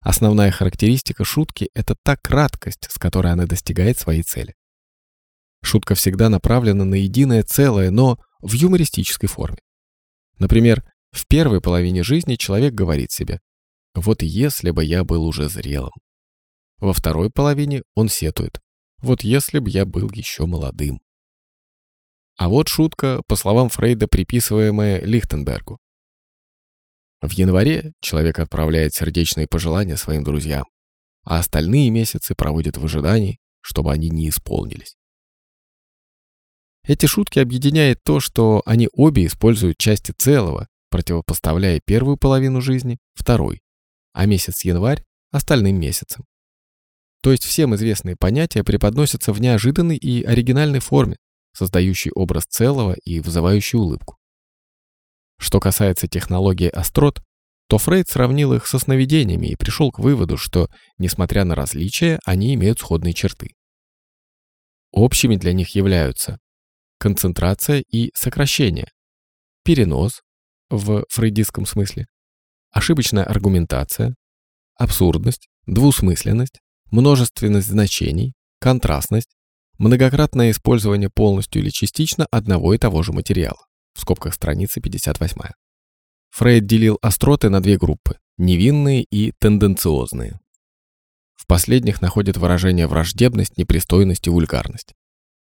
Основная 0.00 0.50
характеристика 0.50 1.24
шутки– 1.24 1.70
это 1.74 1.94
та 2.02 2.16
краткость, 2.16 2.90
с 2.90 2.98
которой 2.98 3.32
она 3.32 3.46
достигает 3.46 3.96
своей 3.98 4.24
цели. 4.24 4.54
Шутка 5.62 5.94
всегда 5.94 6.28
направлена 6.28 6.84
на 6.84 6.96
единое 6.96 7.44
целое, 7.44 7.92
но 7.92 8.18
в 8.40 8.52
юмористической 8.54 9.28
форме. 9.28 9.58
Например, 10.40 10.82
в 11.12 11.24
первой 11.28 11.60
половине 11.60 12.02
жизни 12.02 12.34
человек 12.34 12.74
говорит 12.74 13.12
себе 13.12 13.38
«Вот 13.94 14.22
если 14.22 14.70
бы 14.70 14.84
я 14.84 15.04
был 15.04 15.24
уже 15.24 15.48
зрелым». 15.48 15.92
Во 16.78 16.92
второй 16.92 17.30
половине 17.30 17.82
он 17.94 18.08
сетует 18.08 18.62
вот 19.02 19.22
если 19.22 19.58
б 19.58 19.68
я 19.68 19.84
был 19.84 20.10
еще 20.10 20.46
молодым. 20.46 21.00
А 22.36 22.48
вот 22.48 22.68
шутка, 22.68 23.20
по 23.26 23.36
словам 23.36 23.68
Фрейда, 23.68 24.06
приписываемая 24.08 25.04
Лихтенбергу. 25.04 25.78
В 27.20 27.30
январе 27.32 27.92
человек 28.00 28.38
отправляет 28.38 28.94
сердечные 28.94 29.46
пожелания 29.46 29.96
своим 29.96 30.24
друзьям, 30.24 30.64
а 31.24 31.38
остальные 31.38 31.90
месяцы 31.90 32.34
проводит 32.34 32.78
в 32.78 32.84
ожидании, 32.84 33.38
чтобы 33.60 33.92
они 33.92 34.08
не 34.08 34.28
исполнились. 34.28 34.96
Эти 36.84 37.06
шутки 37.06 37.38
объединяет 37.38 38.02
то, 38.02 38.18
что 38.18 38.62
они 38.66 38.88
обе 38.92 39.26
используют 39.26 39.78
части 39.78 40.12
целого, 40.16 40.68
противопоставляя 40.90 41.80
первую 41.84 42.16
половину 42.16 42.60
жизни 42.60 42.98
второй, 43.14 43.60
а 44.12 44.26
месяц 44.26 44.64
январь 44.64 45.04
остальным 45.30 45.80
месяцам. 45.80 46.24
То 47.22 47.30
есть 47.30 47.44
всем 47.44 47.74
известные 47.74 48.16
понятия 48.16 48.64
преподносятся 48.64 49.32
в 49.32 49.40
неожиданной 49.40 49.96
и 49.96 50.24
оригинальной 50.24 50.80
форме, 50.80 51.16
создающей 51.52 52.10
образ 52.12 52.44
целого 52.44 52.96
и 53.04 53.20
вызывающей 53.20 53.78
улыбку. 53.78 54.18
Что 55.38 55.60
касается 55.60 56.08
технологии 56.08 56.68
острот, 56.68 57.22
то 57.68 57.78
Фрейд 57.78 58.08
сравнил 58.08 58.52
их 58.52 58.66
со 58.66 58.78
сновидениями 58.78 59.46
и 59.46 59.56
пришел 59.56 59.90
к 59.90 59.98
выводу, 59.98 60.36
что, 60.36 60.68
несмотря 60.98 61.44
на 61.44 61.54
различия, 61.54 62.20
они 62.24 62.54
имеют 62.54 62.80
сходные 62.80 63.14
черты. 63.14 63.54
Общими 64.90 65.36
для 65.36 65.52
них 65.52 65.74
являются 65.74 66.38
концентрация 66.98 67.82
и 67.90 68.10
сокращение, 68.14 68.88
перенос 69.64 70.22
в 70.70 71.04
фрейдистском 71.08 71.66
смысле, 71.66 72.06
ошибочная 72.72 73.24
аргументация, 73.24 74.16
абсурдность, 74.76 75.48
двусмысленность, 75.66 76.60
множественность 76.90 77.68
значений, 77.68 78.34
контрастность, 78.58 79.36
многократное 79.78 80.50
использование 80.50 81.10
полностью 81.10 81.62
или 81.62 81.70
частично 81.70 82.26
одного 82.30 82.74
и 82.74 82.78
того 82.78 83.02
же 83.02 83.12
материала. 83.12 83.66
В 83.94 84.00
скобках 84.00 84.34
страницы 84.34 84.80
58. 84.80 85.38
Фрейд 86.30 86.66
делил 86.66 86.98
остроты 87.02 87.50
на 87.50 87.60
две 87.60 87.76
группы– 87.76 88.18
невинные 88.38 89.02
и 89.02 89.32
тенденциозные. 89.38 90.40
В 91.34 91.46
последних 91.46 92.00
находят 92.00 92.36
выражение 92.38 92.86
враждебность, 92.86 93.58
непристойность 93.58 94.26
и 94.26 94.30
вульгарность. 94.30 94.94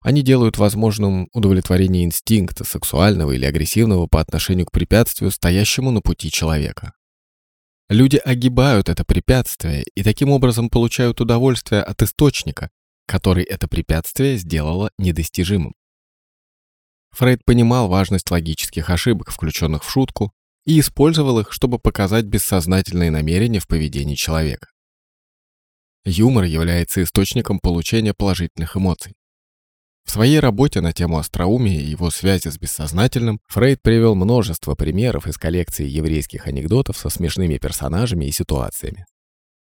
Они 0.01 0.21
делают 0.21 0.57
возможным 0.57 1.29
удовлетворение 1.31 2.03
инстинкта, 2.03 2.65
сексуального 2.65 3.31
или 3.31 3.45
агрессивного 3.45 4.07
по 4.07 4.19
отношению 4.19 4.65
к 4.65 4.71
препятствию, 4.71 5.31
стоящему 5.31 5.91
на 5.91 6.01
пути 6.01 6.29
человека. 6.29 6.93
Люди 7.89 8.17
огибают 8.17 8.89
это 8.89 9.03
препятствие 9.03 9.83
и 9.95 10.03
таким 10.03 10.29
образом 10.29 10.69
получают 10.69 11.21
удовольствие 11.21 11.81
от 11.81 12.01
источника, 12.01 12.69
который 13.05 13.43
это 13.43 13.67
препятствие 13.67 14.37
сделало 14.37 14.91
недостижимым. 14.97 15.75
Фрейд 17.11 17.45
понимал 17.45 17.89
важность 17.89 18.31
логических 18.31 18.89
ошибок, 18.89 19.29
включенных 19.31 19.83
в 19.83 19.89
шутку, 19.89 20.33
и 20.65 20.79
использовал 20.79 21.39
их, 21.39 21.51
чтобы 21.51 21.77
показать 21.77 22.25
бессознательные 22.25 23.11
намерения 23.11 23.59
в 23.59 23.67
поведении 23.67 24.15
человека. 24.15 24.69
Юмор 26.05 26.45
является 26.45 27.03
источником 27.03 27.59
получения 27.59 28.13
положительных 28.13 28.75
эмоций. 28.75 29.13
В 30.05 30.11
своей 30.11 30.39
работе 30.39 30.81
на 30.81 30.93
тему 30.93 31.17
остроумия 31.17 31.79
и 31.79 31.85
его 31.85 32.11
связи 32.11 32.49
с 32.49 32.57
бессознательным 32.57 33.39
Фрейд 33.47 33.81
привел 33.81 34.15
множество 34.15 34.75
примеров 34.75 35.27
из 35.27 35.37
коллекции 35.37 35.87
еврейских 35.87 36.47
анекдотов 36.47 36.97
со 36.97 37.09
смешными 37.09 37.57
персонажами 37.57 38.25
и 38.25 38.31
ситуациями. 38.31 39.05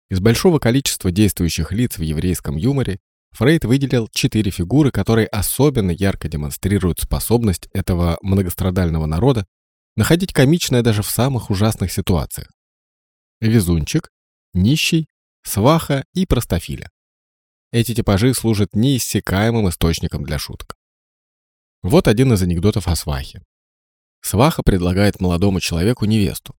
Из 0.08 0.18
большого 0.18 0.58
количества 0.58 1.12
действующих 1.12 1.72
лиц 1.72 1.98
в 1.98 2.02
еврейском 2.02 2.56
юморе 2.56 2.98
Фрейд 3.32 3.64
выделил 3.64 4.08
четыре 4.12 4.50
фигуры, 4.50 4.90
которые 4.90 5.28
особенно 5.28 5.92
ярко 5.92 6.28
демонстрируют 6.28 6.98
способность 6.98 7.68
этого 7.72 8.18
многострадального 8.22 9.06
народа 9.06 9.46
находить 9.96 10.32
комичное 10.32 10.82
даже 10.82 11.02
в 11.02 11.10
самых 11.10 11.50
ужасных 11.50 11.92
ситуациях. 11.92 12.48
Везунчик, 13.40 14.08
нищий, 14.52 15.06
сваха 15.44 16.04
и 16.12 16.26
простофиля. 16.26 16.90
Эти 17.72 17.94
типажи 17.94 18.34
служат 18.34 18.74
неиссякаемым 18.74 19.68
источником 19.68 20.24
для 20.24 20.38
шуток. 20.38 20.76
Вот 21.82 22.08
один 22.08 22.32
из 22.32 22.42
анекдотов 22.42 22.88
о 22.88 22.96
свахе. 22.96 23.42
Сваха 24.22 24.62
предлагает 24.62 25.20
молодому 25.20 25.60
человеку 25.60 26.04
невесту, 26.04 26.56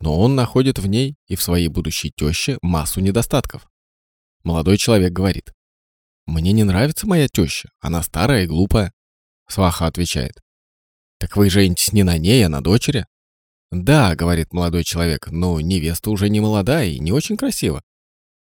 но 0.00 0.20
он 0.20 0.34
находит 0.34 0.78
в 0.78 0.86
ней 0.86 1.16
и 1.26 1.34
в 1.34 1.42
своей 1.42 1.68
будущей 1.68 2.12
теще 2.14 2.58
массу 2.60 3.00
недостатков. 3.00 3.66
Молодой 4.42 4.76
человек 4.76 5.12
говорит, 5.12 5.52
«Мне 6.26 6.52
не 6.52 6.62
нравится 6.62 7.06
моя 7.06 7.26
теща, 7.26 7.70
она 7.80 8.02
старая 8.02 8.44
и 8.44 8.46
глупая». 8.46 8.92
Сваха 9.48 9.86
отвечает, 9.86 10.42
«Так 11.18 11.36
вы 11.36 11.48
женитесь 11.48 11.92
не 11.92 12.02
на 12.02 12.18
ней, 12.18 12.44
а 12.44 12.50
на 12.50 12.60
дочери?» 12.60 13.06
«Да»,— 13.70 14.14
говорит 14.16 14.52
молодой 14.52 14.84
человек, 14.84 15.28
«но 15.28 15.58
невеста 15.60 16.10
уже 16.10 16.28
не 16.28 16.40
молодая 16.40 16.88
и 16.88 17.00
не 17.00 17.12
очень 17.12 17.36
красива». 17.36 17.82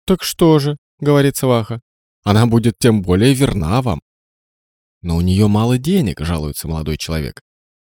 «Так 0.05 0.23
что 0.23 0.57
же?» 0.57 0.77
Говорит 1.01 1.35
Сваха. 1.35 1.81
Она 2.23 2.45
будет 2.45 2.77
тем 2.79 3.01
более 3.01 3.33
верна 3.33 3.81
вам. 3.81 3.99
Но 5.01 5.17
у 5.17 5.21
нее 5.21 5.47
мало 5.47 5.77
денег, 5.77 6.21
жалуется 6.21 6.67
молодой 6.67 6.97
человек. 6.97 7.41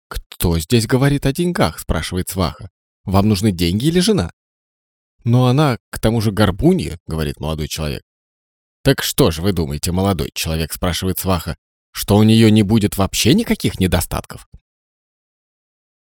Кто 0.07 0.57
здесь 0.59 0.87
говорит 0.87 1.25
о 1.25 1.33
деньгах, 1.33 1.79
спрашивает 1.79 2.29
Сваха. 2.29 2.69
Вам 3.03 3.27
нужны 3.27 3.51
деньги 3.51 3.87
или 3.87 3.99
жена? 3.99 4.31
Но 5.23 5.47
она, 5.47 5.77
к 5.89 5.99
тому 5.99 6.21
же, 6.21 6.31
горбунья, 6.31 6.97
говорит 7.07 7.39
молодой 7.39 7.67
человек. 7.67 8.03
«Так 8.83 9.03
что 9.03 9.29
же 9.29 9.41
вы 9.41 9.53
думаете, 9.53 9.91
молодой 9.91 10.31
человек?»— 10.33 10.73
спрашивает 10.73 11.19
Сваха. 11.19 11.55
«Что 11.91 12.17
у 12.17 12.23
нее 12.23 12.49
не 12.49 12.63
будет 12.63 12.97
вообще 12.97 13.33
никаких 13.33 13.79
недостатков?» 13.79 14.47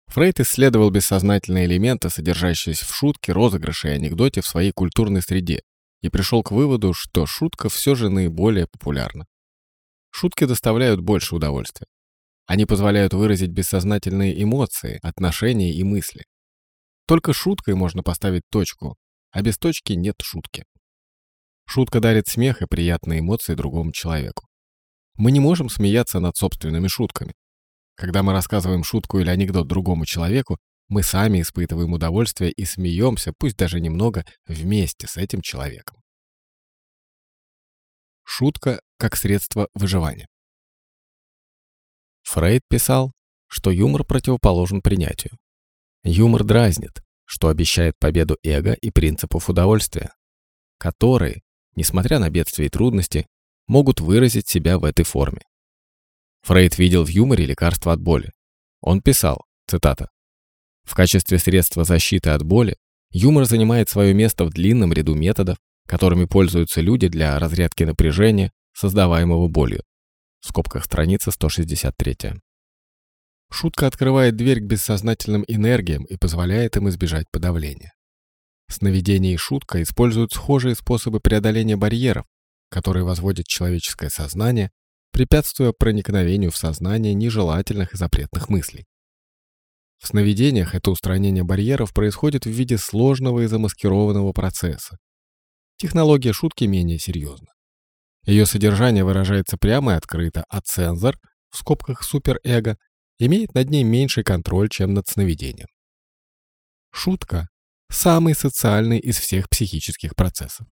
Фрейд 0.06 0.40
исследовал 0.40 0.90
бессознательные 0.90 1.64
элементы, 1.64 2.10
содержащиеся 2.10 2.84
в 2.84 2.94
шутке, 2.94 3.32
розыгрыше 3.32 3.88
и 3.88 3.92
анекдоте 3.92 4.42
в 4.42 4.46
своей 4.46 4.70
культурной 4.70 5.22
среде, 5.22 5.62
и 6.02 6.08
пришел 6.08 6.42
к 6.42 6.50
выводу, 6.50 6.92
что 6.92 7.26
шутка 7.26 7.68
все 7.68 7.94
же 7.94 8.10
наиболее 8.10 8.66
популярна. 8.66 9.26
Шутки 10.10 10.44
доставляют 10.44 11.00
больше 11.00 11.34
удовольствия. 11.34 11.86
Они 12.46 12.66
позволяют 12.66 13.14
выразить 13.14 13.50
бессознательные 13.50 14.42
эмоции, 14.42 14.98
отношения 15.02 15.72
и 15.72 15.82
мысли. 15.84 16.24
Только 17.06 17.32
шуткой 17.32 17.74
можно 17.74 18.02
поставить 18.02 18.42
точку, 18.50 18.96
а 19.30 19.42
без 19.42 19.56
точки 19.58 19.92
нет 19.92 20.16
шутки. 20.20 20.64
Шутка 21.66 22.00
дарит 22.00 22.28
смех 22.28 22.60
и 22.60 22.66
приятные 22.66 23.20
эмоции 23.20 23.54
другому 23.54 23.92
человеку. 23.92 24.46
Мы 25.14 25.30
не 25.30 25.40
можем 25.40 25.68
смеяться 25.68 26.20
над 26.20 26.36
собственными 26.36 26.88
шутками. 26.88 27.32
Когда 27.94 28.22
мы 28.22 28.32
рассказываем 28.32 28.82
шутку 28.82 29.20
или 29.20 29.30
анекдот 29.30 29.68
другому 29.68 30.04
человеку, 30.04 30.58
мы 30.88 31.02
сами 31.02 31.40
испытываем 31.40 31.92
удовольствие 31.92 32.52
и 32.52 32.64
смеемся, 32.64 33.32
пусть 33.36 33.56
даже 33.56 33.80
немного, 33.80 34.24
вместе 34.46 35.06
с 35.06 35.16
этим 35.16 35.40
человеком. 35.40 35.98
Шутка 38.24 38.80
как 38.98 39.16
средство 39.16 39.68
выживания. 39.74 40.28
Фрейд 42.22 42.62
писал, 42.68 43.12
что 43.48 43.70
юмор 43.70 44.04
противоположен 44.04 44.80
принятию. 44.80 45.36
Юмор 46.04 46.44
дразнит, 46.44 47.02
что 47.24 47.48
обещает 47.48 47.98
победу 47.98 48.38
эго 48.42 48.72
и 48.72 48.90
принципов 48.90 49.48
удовольствия, 49.48 50.14
которые, 50.78 51.42
несмотря 51.74 52.18
на 52.18 52.30
бедствия 52.30 52.66
и 52.66 52.70
трудности, 52.70 53.26
могут 53.66 54.00
выразить 54.00 54.48
себя 54.48 54.78
в 54.78 54.84
этой 54.84 55.04
форме. 55.04 55.42
Фрейд 56.42 56.76
видел 56.78 57.04
в 57.04 57.08
юморе 57.08 57.46
лекарство 57.46 57.92
от 57.92 58.00
боли. 58.00 58.32
Он 58.80 59.00
писал, 59.00 59.44
цитата, 59.66 60.10
«В 60.84 60.94
качестве 60.94 61.38
средства 61.38 61.84
защиты 61.84 62.30
от 62.30 62.42
боли 62.42 62.76
юмор 63.10 63.44
занимает 63.44 63.88
свое 63.88 64.14
место 64.14 64.44
в 64.44 64.50
длинном 64.50 64.92
ряду 64.92 65.14
методов, 65.14 65.58
которыми 65.86 66.24
пользуются 66.24 66.80
люди 66.80 67.08
для 67.08 67.38
разрядки 67.38 67.84
напряжения, 67.84 68.52
создаваемого 68.74 69.48
болью». 69.48 69.82
В 70.40 70.48
скобках 70.48 70.84
страница 70.84 71.30
163. 71.30 72.40
Шутка 73.50 73.86
открывает 73.86 74.36
дверь 74.36 74.60
к 74.60 74.64
бессознательным 74.64 75.44
энергиям 75.46 76.04
и 76.04 76.16
позволяет 76.16 76.76
им 76.76 76.88
избежать 76.88 77.26
подавления. 77.30 77.92
Сновидение 78.68 79.34
и 79.34 79.36
шутка 79.36 79.82
используют 79.82 80.32
схожие 80.32 80.74
способы 80.74 81.20
преодоления 81.20 81.76
барьеров, 81.76 82.24
которые 82.70 83.04
возводят 83.04 83.46
человеческое 83.46 84.08
сознание 84.08 84.70
препятствуя 85.12 85.72
проникновению 85.72 86.50
в 86.50 86.56
сознание 86.56 87.14
нежелательных 87.14 87.94
и 87.94 87.96
запретных 87.96 88.48
мыслей. 88.48 88.86
В 90.02 90.08
сновидениях 90.08 90.74
это 90.74 90.90
устранение 90.90 91.44
барьеров 91.44 91.94
происходит 91.94 92.44
в 92.44 92.50
виде 92.50 92.76
сложного 92.76 93.40
и 93.40 93.46
замаскированного 93.46 94.32
процесса. 94.32 94.98
Технология 95.76 96.32
шутки 96.32 96.64
менее 96.64 96.98
серьезна. 96.98 97.46
Ее 98.24 98.44
содержание 98.46 99.04
выражается 99.04 99.56
прямо 99.56 99.92
и 99.92 99.96
открыто, 99.96 100.44
а 100.48 100.60
цензор, 100.60 101.18
в 101.50 101.56
скобках 101.56 102.02
суперэго, 102.02 102.78
имеет 103.18 103.54
над 103.54 103.70
ней 103.70 103.84
меньший 103.84 104.24
контроль, 104.24 104.68
чем 104.68 104.92
над 104.92 105.06
сновидением. 105.06 105.68
Шутка– 106.90 107.48
самый 107.88 108.34
социальный 108.34 108.98
из 108.98 109.18
всех 109.18 109.48
психических 109.48 110.16
процессов. 110.16 110.66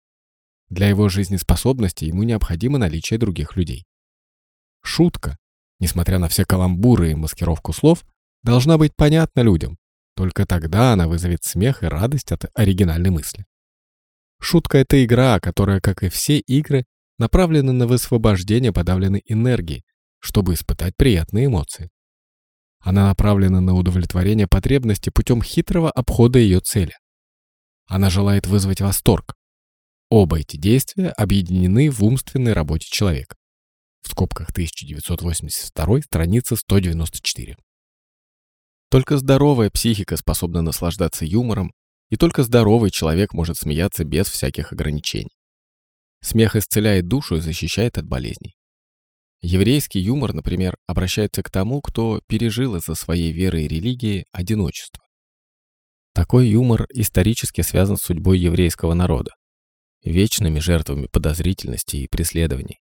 Для 0.68 0.88
его 0.88 1.08
жизнеспособности 1.08 2.04
ему 2.04 2.22
необходимо 2.22 2.78
наличие 2.78 3.18
других 3.18 3.56
людей. 3.56 3.86
Шутка, 4.84 5.36
несмотря 5.80 6.20
на 6.20 6.28
все 6.28 6.44
каламбуры 6.44 7.10
и 7.10 7.14
маскировку 7.16 7.72
слов, 7.72 8.04
должна 8.46 8.78
быть 8.78 8.94
понятна 8.94 9.40
людям. 9.40 9.76
Только 10.14 10.46
тогда 10.46 10.92
она 10.92 11.08
вызовет 11.08 11.42
смех 11.42 11.82
и 11.82 11.86
радость 11.86 12.32
от 12.32 12.46
оригинальной 12.54 13.10
мысли. 13.10 13.44
Шутка— 14.40 14.78
это 14.78 15.04
игра, 15.04 15.40
которая, 15.40 15.80
как 15.80 16.02
и 16.02 16.08
все 16.08 16.38
игры, 16.38 16.84
направлена 17.18 17.72
на 17.72 17.86
высвобождение 17.86 18.72
подавленной 18.72 19.22
энергии, 19.26 19.82
чтобы 20.20 20.54
испытать 20.54 20.94
приятные 20.96 21.46
эмоции. 21.46 21.90
Она 22.78 23.08
направлена 23.08 23.60
на 23.60 23.74
удовлетворение 23.74 24.46
потребности 24.46 25.10
путем 25.10 25.42
хитрого 25.42 25.90
обхода 25.90 26.38
ее 26.38 26.60
цели. 26.60 26.94
Она 27.86 28.10
желает 28.10 28.46
вызвать 28.46 28.80
восторг. 28.80 29.34
Оба 30.08 30.38
эти 30.38 30.56
действия 30.56 31.08
объединены 31.08 31.90
в 31.90 32.04
умственной 32.04 32.52
работе 32.52 32.86
человека 32.88 33.34
в 34.02 34.10
скобках 34.10 34.50
1982, 34.50 36.02
страница 36.02 36.54
194. 36.54 37.56
Только 38.90 39.16
здоровая 39.16 39.70
психика 39.70 40.16
способна 40.16 40.62
наслаждаться 40.62 41.24
юмором, 41.24 41.72
и 42.08 42.16
только 42.16 42.44
здоровый 42.44 42.90
человек 42.90 43.32
может 43.32 43.56
смеяться 43.56 44.04
без 44.04 44.28
всяких 44.28 44.72
ограничений. 44.72 45.36
Смех 46.22 46.56
исцеляет 46.56 47.08
душу 47.08 47.36
и 47.36 47.40
защищает 47.40 47.98
от 47.98 48.06
болезней. 48.06 48.54
Еврейский 49.42 50.00
юмор, 50.00 50.32
например, 50.32 50.76
обращается 50.86 51.42
к 51.42 51.50
тому, 51.50 51.80
кто 51.80 52.20
пережил 52.26 52.76
из-за 52.76 52.94
своей 52.94 53.32
веры 53.32 53.62
и 53.62 53.68
религии 53.68 54.24
одиночество. 54.32 55.04
Такой 56.14 56.48
юмор 56.48 56.86
исторически 56.94 57.60
связан 57.60 57.96
с 57.96 58.02
судьбой 58.02 58.38
еврейского 58.38 58.94
народа, 58.94 59.32
вечными 60.02 60.60
жертвами 60.60 61.08
подозрительности 61.08 61.96
и 61.96 62.08
преследований. 62.08 62.78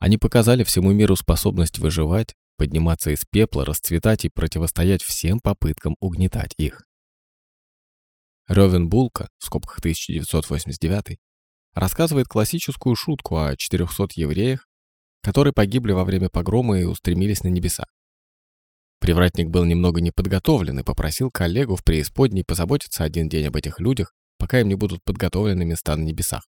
Они 0.00 0.18
показали 0.18 0.64
всему 0.64 0.92
миру 0.92 1.14
способность 1.14 1.78
выживать, 1.78 2.34
подниматься 2.56 3.10
из 3.10 3.24
пепла, 3.24 3.64
расцветать 3.64 4.24
и 4.24 4.28
противостоять 4.28 5.02
всем 5.02 5.40
попыткам 5.40 5.96
угнетать 6.00 6.54
их. 6.56 6.82
Рёвен 8.48 8.88
Булка, 8.88 9.28
в 9.38 9.46
скобках 9.46 9.78
1989, 9.78 11.18
рассказывает 11.74 12.28
классическую 12.28 12.94
шутку 12.94 13.38
о 13.38 13.56
400 13.56 14.08
евреях, 14.16 14.66
которые 15.22 15.52
погибли 15.52 15.92
во 15.92 16.04
время 16.04 16.28
погрома 16.28 16.78
и 16.78 16.84
устремились 16.84 17.42
на 17.42 17.48
небеса. 17.48 17.86
Привратник 19.00 19.48
был 19.48 19.64
немного 19.64 20.00
неподготовлен 20.00 20.78
и 20.78 20.82
попросил 20.82 21.30
коллегу 21.30 21.76
в 21.76 21.84
преисподней 21.84 22.44
позаботиться 22.44 23.04
один 23.04 23.28
день 23.28 23.46
об 23.46 23.56
этих 23.56 23.80
людях, 23.80 24.12
пока 24.38 24.60
им 24.60 24.68
не 24.68 24.74
будут 24.74 25.02
подготовлены 25.04 25.64
места 25.64 25.96
на 25.96 26.02
небесах. 26.02 26.46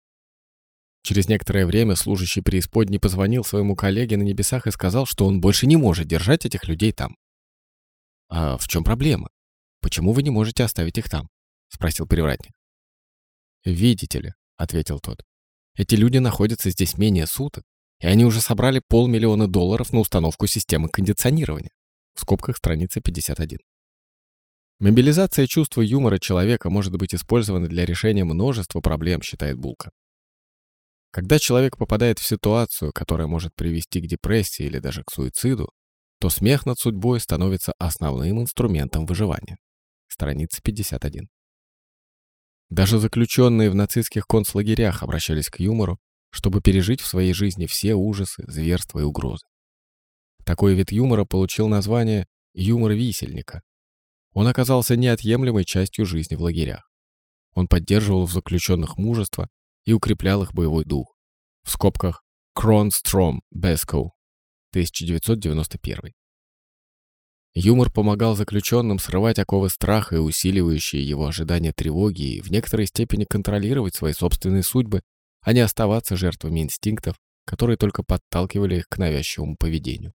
Через 1.03 1.29
некоторое 1.29 1.65
время 1.67 1.95
служащий 1.97 2.41
преисподней 2.41 2.99
позвонил 2.99 3.45
своему 3.45 3.77
коллеге 3.77 4.17
на 4.17 4.23
небесах 4.23 4.67
и 4.67 4.71
сказал, 4.71 5.07
что 5.07 5.27
он 5.27 5.41
больше 5.41 5.67
не 5.67 5.77
может 5.77 6.07
держать 6.07 6.45
этих 6.45 6.67
людей 6.69 6.93
там. 6.93 7.17
«А 8.29 8.59
в 8.59 8.69
чем 8.69 8.85
проблема? 8.85 9.29
Почему 9.81 10.13
вы 10.13 10.23
не 10.23 10.31
можете 10.31 10.65
оставить 10.65 10.99
их 10.99 11.09
там?»— 11.09 11.29
спросил 11.69 12.07
привратник. 12.07 12.53
«Видите 13.65 14.21
ли»,— 14.21 14.33
ответил 14.57 15.01
тот,— 15.01 15.23
«эти 15.77 15.95
люди 15.95 16.19
находятся 16.19 16.71
здесь 16.71 16.99
менее 16.99 17.27
суток, 17.27 17.65
и 18.01 18.07
они 18.07 18.25
уже 18.25 18.41
собрали 18.41 18.83
полмиллиона 18.87 19.49
долларов 19.49 19.93
на 19.93 20.01
установку 20.01 20.47
системы 20.47 20.89
кондиционирования». 20.89 21.71
В 22.15 22.21
скобках 22.21 22.57
страница 22.57 23.01
51. 23.01 23.59
Мобилизация 24.81 25.47
чувства 25.47 25.83
юмора 25.83 26.19
человека 26.19 26.71
может 26.71 26.97
быть 26.97 27.15
использована 27.15 27.67
для 27.67 27.85
решения 27.85 28.25
множества 28.25 28.81
проблем, 28.81 29.23
считает 29.23 29.57
Булка. 29.57 29.91
Когда 31.11 31.39
человек 31.39 31.77
попадает 31.77 32.19
в 32.19 32.27
ситуацию, 32.27 32.93
которая 32.93 33.27
может 33.27 33.55
привести 33.55 34.01
к 34.01 34.07
депрессии 34.07 34.67
или 34.67 34.79
даже 34.79 35.05
к 35.05 35.11
суициду, 35.11 35.71
то 36.21 36.29
смех 36.29 36.67
над 36.67 36.79
судьбой 36.79 37.21
становится 37.21 37.73
основным 37.79 38.43
инструментом 38.43 39.07
выживания. 39.07 39.57
Страница 40.09 40.61
51. 40.63 41.29
Даже 42.71 42.99
заключенные 42.99 43.71
в 43.71 43.75
нацистских 43.75 44.27
концлагерях 44.27 45.03
обращались 45.03 45.49
к 45.49 45.61
юмору, 45.61 45.99
чтобы 46.31 46.61
пережить 46.61 47.01
в 47.01 47.07
своей 47.07 47.33
жизни 47.33 47.67
все 47.67 47.95
ужасы, 47.95 48.45
зверства 48.47 48.99
и 48.99 49.05
угрозы. 49.05 49.47
Такой 50.45 50.75
вид 50.75 50.93
юмора 50.93 51.25
получил 51.25 51.69
название 51.69 52.27
«юмор 52.53 52.93
висельника». 52.93 53.63
Он 54.33 54.47
оказался 54.47 54.97
неотъемлемой 54.97 55.65
частью 55.65 56.05
жизни 56.05 56.35
в 56.35 56.43
лагерях. 56.43 56.91
Он 57.55 57.67
поддерживал 57.67 58.27
в 58.27 58.33
заключенных 58.33 58.99
мужество 58.99 59.49
и 59.89 59.93
укреплял 59.95 60.43
их 60.43 60.53
боевой 60.53 60.85
дух. 60.85 61.17
В 61.65 61.71
скобках 61.71 62.23
Кронстром 62.53 63.41
Бескоу, 63.51 64.13
1991. 64.73 66.13
Юмор 67.55 67.91
помогал 67.91 68.37
заключенным 68.37 68.99
срывать 68.99 69.39
оковы 69.39 69.71
страха 69.71 70.17
и 70.17 70.19
усиливающие 70.19 71.03
его 71.03 71.27
ожидания 71.27 71.73
тревоги 71.73 72.35
и 72.35 72.43
в 72.43 72.51
некоторой 72.51 72.87
степени 72.87 73.25
контролировать 73.25 73.95
свои 73.95 74.13
собственные 74.13 74.63
судьбы, 74.63 75.01
а 75.41 75.55
не 75.55 75.61
оставаться 75.61 76.19
жертвами 76.19 76.61
инстинктов, 76.61 77.17
которые 77.47 77.79
только 77.79 78.03
подталкивали 78.03 78.77
их 78.77 78.89
к 78.91 78.99
навязчивому 78.99 79.57
поведению. 79.57 80.13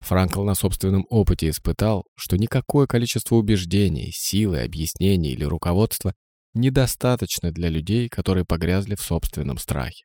Франкл 0.00 0.42
на 0.42 0.54
собственном 0.54 1.04
опыте 1.10 1.50
испытал, 1.50 2.06
что 2.16 2.38
никакое 2.38 2.86
количество 2.86 3.36
убеждений, 3.36 4.10
силы, 4.10 4.62
объяснений 4.62 5.32
или 5.32 5.44
руководства 5.44 6.14
недостаточно 6.54 7.52
для 7.52 7.68
людей, 7.68 8.08
которые 8.08 8.44
погрязли 8.44 8.94
в 8.94 9.02
собственном 9.02 9.58
страхе. 9.58 10.04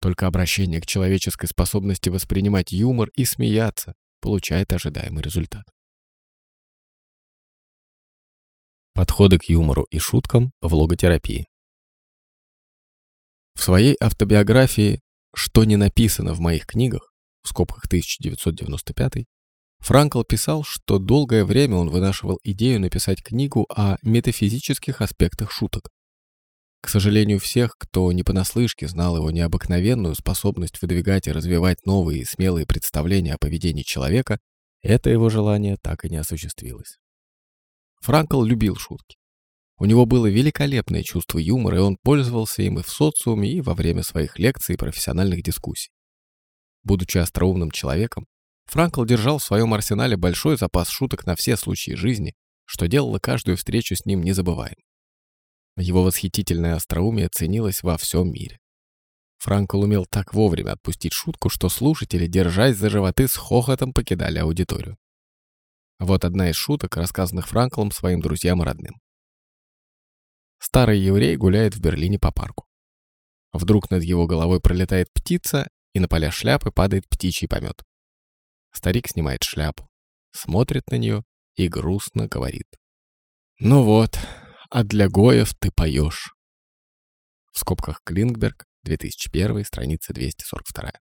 Только 0.00 0.26
обращение 0.26 0.80
к 0.80 0.86
человеческой 0.86 1.46
способности 1.46 2.08
воспринимать 2.08 2.72
юмор 2.72 3.08
и 3.14 3.24
смеяться 3.24 3.94
получает 4.20 4.72
ожидаемый 4.72 5.22
результат. 5.22 5.64
Подходы 8.92 9.38
к 9.38 9.44
юмору 9.44 9.84
и 9.90 9.98
шуткам 9.98 10.52
в 10.60 10.74
логотерапии. 10.74 11.46
В 13.54 13.62
своей 13.62 13.96
автобиографии 14.00 15.00
«Что 15.34 15.64
не 15.64 15.76
написано 15.76 16.32
в 16.32 16.40
моих 16.40 16.66
книгах» 16.66 17.12
в 17.42 17.48
скобках 17.48 17.86
1995 17.86 19.26
Франкл 19.84 20.22
писал, 20.22 20.64
что 20.64 20.98
долгое 20.98 21.44
время 21.44 21.76
он 21.76 21.90
вынашивал 21.90 22.40
идею 22.42 22.80
написать 22.80 23.22
книгу 23.22 23.66
о 23.68 23.98
метафизических 24.00 25.02
аспектах 25.02 25.52
шуток. 25.52 25.90
К 26.80 26.88
сожалению, 26.88 27.38
всех, 27.38 27.76
кто 27.78 28.10
не 28.10 28.22
понаслышке 28.22 28.88
знал 28.88 29.18
его 29.18 29.30
необыкновенную 29.30 30.14
способность 30.14 30.80
выдвигать 30.80 31.26
и 31.26 31.32
развивать 31.32 31.84
новые 31.84 32.22
и 32.22 32.24
смелые 32.24 32.64
представления 32.64 33.34
о 33.34 33.38
поведении 33.38 33.82
человека, 33.82 34.38
это 34.80 35.10
его 35.10 35.28
желание 35.28 35.76
так 35.82 36.06
и 36.06 36.08
не 36.08 36.16
осуществилось. 36.16 36.96
Франкл 38.00 38.42
любил 38.42 38.76
шутки. 38.76 39.18
У 39.76 39.84
него 39.84 40.06
было 40.06 40.28
великолепное 40.28 41.02
чувство 41.02 41.36
юмора, 41.36 41.76
и 41.76 41.80
он 41.80 41.98
пользовался 42.02 42.62
им 42.62 42.78
и 42.78 42.82
в 42.82 42.88
социуме, 42.88 43.52
и 43.52 43.60
во 43.60 43.74
время 43.74 44.02
своих 44.02 44.38
лекций 44.38 44.76
и 44.76 44.78
профессиональных 44.78 45.42
дискуссий. 45.42 45.90
Будучи 46.84 47.18
остроумным 47.18 47.70
человеком, 47.70 48.24
Франкл 48.66 49.04
держал 49.04 49.38
в 49.38 49.44
своем 49.44 49.74
арсенале 49.74 50.16
большой 50.16 50.56
запас 50.56 50.88
шуток 50.88 51.26
на 51.26 51.36
все 51.36 51.56
случаи 51.56 51.92
жизни, 51.92 52.34
что 52.64 52.88
делало 52.88 53.18
каждую 53.18 53.56
встречу 53.56 53.94
с 53.94 54.04
ним 54.04 54.22
незабываемой. 54.22 54.84
Его 55.76 56.02
восхитительное 56.02 56.76
остроумие 56.76 57.28
ценилось 57.28 57.82
во 57.82 57.98
всем 57.98 58.30
мире. 58.30 58.58
Франкл 59.38 59.80
умел 59.82 60.06
так 60.06 60.32
вовремя 60.32 60.72
отпустить 60.72 61.12
шутку, 61.12 61.50
что 61.50 61.68
слушатели, 61.68 62.26
держась 62.26 62.76
за 62.76 62.88
животы, 62.88 63.28
с 63.28 63.34
хохотом 63.34 63.92
покидали 63.92 64.38
аудиторию. 64.38 64.96
Вот 65.98 66.24
одна 66.24 66.50
из 66.50 66.56
шуток, 66.56 66.96
рассказанных 66.96 67.48
Франклом 67.48 67.90
своим 67.90 68.20
друзьям 68.20 68.62
и 68.62 68.64
родным. 68.64 68.94
Старый 70.58 70.98
еврей 70.98 71.36
гуляет 71.36 71.74
в 71.74 71.80
Берлине 71.80 72.18
по 72.18 72.32
парку. 72.32 72.64
Вдруг 73.52 73.90
над 73.90 74.02
его 74.02 74.26
головой 74.26 74.60
пролетает 74.60 75.12
птица, 75.12 75.68
и 75.92 76.00
на 76.00 76.08
поля 76.08 76.30
шляпы 76.30 76.70
падает 76.70 77.08
птичий 77.08 77.46
помет. 77.46 77.82
Старик 78.74 79.08
снимает 79.08 79.42
шляпу, 79.44 79.88
смотрит 80.32 80.90
на 80.90 80.96
нее 80.96 81.22
и 81.54 81.68
грустно 81.68 82.26
говорит. 82.26 82.66
«Ну 83.60 83.82
вот, 83.84 84.18
а 84.68 84.82
для 84.82 85.08
Гоев 85.08 85.54
ты 85.54 85.70
поешь». 85.70 86.34
В 87.52 87.60
скобках 87.60 88.02
Клингберг, 88.04 88.64
2001, 88.82 89.64
страница 89.64 90.12
242. 90.12 90.92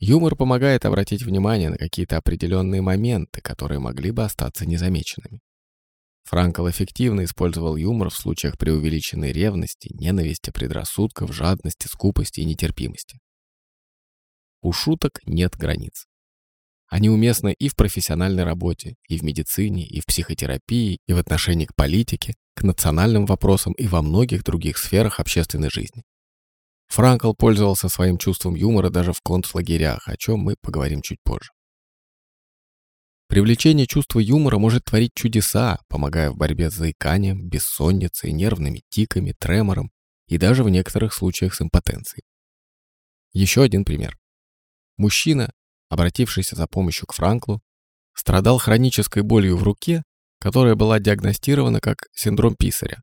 Юмор 0.00 0.36
помогает 0.36 0.86
обратить 0.86 1.22
внимание 1.22 1.70
на 1.70 1.76
какие-то 1.76 2.16
определенные 2.16 2.80
моменты, 2.80 3.40
которые 3.42 3.78
могли 3.78 4.10
бы 4.10 4.24
остаться 4.24 4.64
незамеченными. 4.64 5.40
Франкл 6.24 6.68
эффективно 6.68 7.24
использовал 7.24 7.76
юмор 7.76 8.10
в 8.10 8.16
случаях 8.16 8.58
преувеличенной 8.58 9.32
ревности, 9.32 9.90
ненависти, 9.94 10.50
предрассудков, 10.50 11.32
жадности, 11.34 11.88
скупости 11.88 12.40
и 12.40 12.44
нетерпимости. 12.44 13.18
У 14.60 14.72
шуток 14.72 15.20
нет 15.24 15.56
границ. 15.56 16.06
Они 16.88 17.10
уместны 17.10 17.52
и 17.52 17.68
в 17.68 17.76
профессиональной 17.76 18.44
работе, 18.44 18.96
и 19.08 19.18
в 19.18 19.22
медицине, 19.22 19.86
и 19.86 20.00
в 20.00 20.06
психотерапии, 20.06 20.98
и 21.06 21.12
в 21.12 21.18
отношении 21.18 21.66
к 21.66 21.74
политике, 21.74 22.34
к 22.54 22.62
национальным 22.62 23.26
вопросам 23.26 23.72
и 23.74 23.86
во 23.86 24.02
многих 24.02 24.42
других 24.42 24.78
сферах 24.78 25.20
общественной 25.20 25.70
жизни. 25.70 26.02
Франкл 26.88 27.34
пользовался 27.34 27.88
своим 27.88 28.16
чувством 28.16 28.54
юмора 28.54 28.88
даже 28.88 29.12
в 29.12 29.20
концлагерях, 29.20 30.08
о 30.08 30.16
чем 30.16 30.40
мы 30.40 30.56
поговорим 30.60 31.02
чуть 31.02 31.18
позже. 31.22 31.50
Привлечение 33.28 33.86
чувства 33.86 34.20
юмора 34.20 34.58
может 34.58 34.84
творить 34.86 35.12
чудеса, 35.14 35.78
помогая 35.88 36.30
в 36.30 36.36
борьбе 36.36 36.70
с 36.70 36.74
заиканием, 36.74 37.46
бессонницей, 37.46 38.32
нервными 38.32 38.82
тиками, 38.88 39.34
тремором 39.38 39.90
и 40.28 40.38
даже 40.38 40.64
в 40.64 40.70
некоторых 40.70 41.12
случаях 41.12 41.54
с 41.54 41.60
импотенцией. 41.60 42.24
Еще 43.34 43.62
один 43.62 43.84
пример. 43.84 44.16
Мужчина, 44.98 45.52
обратившийся 45.88 46.56
за 46.56 46.66
помощью 46.66 47.06
к 47.06 47.14
Франклу, 47.14 47.62
страдал 48.14 48.58
хронической 48.58 49.22
болью 49.22 49.56
в 49.56 49.62
руке, 49.62 50.02
которая 50.40 50.74
была 50.74 50.98
диагностирована 50.98 51.80
как 51.80 52.08
синдром 52.12 52.56
писаря. 52.56 53.00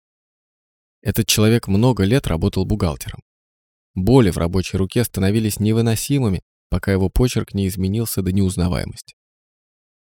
Этот 1.01 1.25
человек 1.27 1.67
много 1.67 2.03
лет 2.03 2.27
работал 2.27 2.65
бухгалтером. 2.65 3.21
Боли 3.93 4.29
в 4.29 4.37
рабочей 4.37 4.75
руке 4.77 5.05
становились 5.05 5.59
невыносимыми, 5.59 6.41
пока 6.69 6.91
его 6.91 7.09
почерк 7.09 7.53
не 7.53 7.67
изменился 7.67 8.21
до 8.21 8.33
неузнаваемости. 8.33 9.15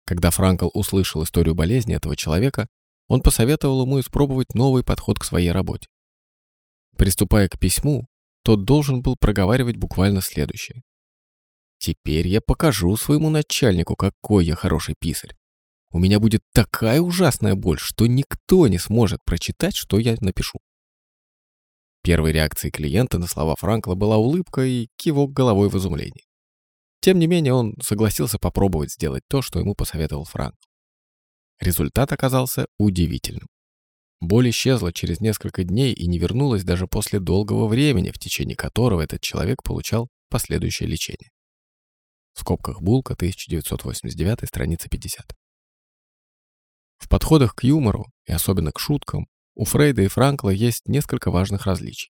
Когда 0.05 0.31
Франкл 0.31 0.71
услышал 0.75 1.23
историю 1.23 1.55
болезни 1.55 1.95
этого 1.95 2.17
человека, 2.17 2.67
он 3.07 3.21
посоветовал 3.21 3.83
ему 3.83 4.01
испробовать 4.01 4.55
новый 4.55 4.83
подход 4.83 5.19
к 5.19 5.25
своей 5.25 5.53
работе. 5.53 5.87
Приступая 6.97 7.49
к 7.49 7.59
письму, 7.59 8.09
тот 8.43 8.64
должен 8.64 9.03
был 9.03 9.17
проговаривать 9.17 9.77
буквально 9.77 10.23
следующее. 10.23 10.83
«Теперь 11.79 12.27
я 12.29 12.41
покажу 12.41 12.97
своему 12.97 13.31
начальнику, 13.31 13.97
какой 13.97 14.45
я 14.45 14.55
хороший 14.55 14.95
писарь. 14.99 15.35
У 15.91 15.99
меня 15.99 16.21
будет 16.21 16.43
такая 16.53 17.01
ужасная 17.01 17.55
боль, 17.55 17.79
что 17.79 18.07
никто 18.07 18.69
не 18.69 18.79
сможет 18.79 19.21
прочитать, 19.25 19.75
что 19.75 19.99
я 19.99 20.17
напишу. 20.21 20.59
Первой 22.03 22.33
реакцией 22.33 22.71
клиента 22.71 23.19
на 23.19 23.27
слова 23.27 23.55
Франкла 23.59 23.95
была 23.95 24.19
улыбка 24.19 24.62
и 24.62 24.88
кивок 24.97 25.33
головой 25.33 25.69
в 25.69 25.77
изумлении. 25.77 26.25
Тем 27.01 27.19
не 27.19 27.27
менее, 27.27 27.55
он 27.55 27.75
согласился 27.83 28.38
попробовать 28.38 28.93
сделать 28.93 29.23
то, 29.29 29.41
что 29.41 29.61
ему 29.61 29.75
посоветовал 29.75 30.25
Франк. 30.25 30.57
Результат 31.61 32.12
оказался 32.12 32.67
удивительным. 32.79 33.49
Боль 34.21 34.51
исчезла 34.51 34.93
через 34.93 35.21
несколько 35.21 35.64
дней 35.64 35.93
и 35.93 36.07
не 36.07 36.19
вернулась 36.19 36.64
даже 36.64 36.87
после 36.87 37.21
долгого 37.21 37.67
времени, 37.67 38.11
в 38.11 38.19
течение 38.19 38.57
которого 38.57 39.01
этот 39.01 39.21
человек 39.21 39.62
получал 39.62 40.09
последующее 40.29 40.88
лечение. 40.88 41.31
В 42.38 42.42
скобках 42.42 42.81
Булка, 42.81 43.14
1989, 43.14 44.46
страница 44.46 44.88
50. 44.88 45.35
В 46.98 47.09
подходах 47.09 47.57
к 47.57 47.64
юмору, 47.64 48.07
и 48.27 48.33
особенно 48.33 48.70
к 48.70 48.79
шуткам, 48.79 49.27
у 49.57 49.64
Фрейда 49.64 50.03
и 50.03 50.07
Франкла 50.07 50.51
есть 50.51 50.87
несколько 50.87 51.33
важных 51.33 51.66
различий. 51.66 52.12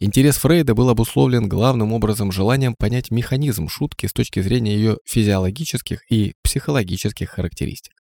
Интерес 0.00 0.38
Фрейда 0.38 0.74
был 0.74 0.88
обусловлен 0.88 1.48
главным 1.48 1.92
образом 1.92 2.32
желанием 2.32 2.74
понять 2.74 3.12
механизм 3.12 3.68
шутки 3.68 4.06
с 4.06 4.12
точки 4.12 4.42
зрения 4.42 4.74
ее 4.74 4.98
физиологических 5.04 6.10
и 6.10 6.34
психологических 6.42 7.30
характеристик. 7.30 7.94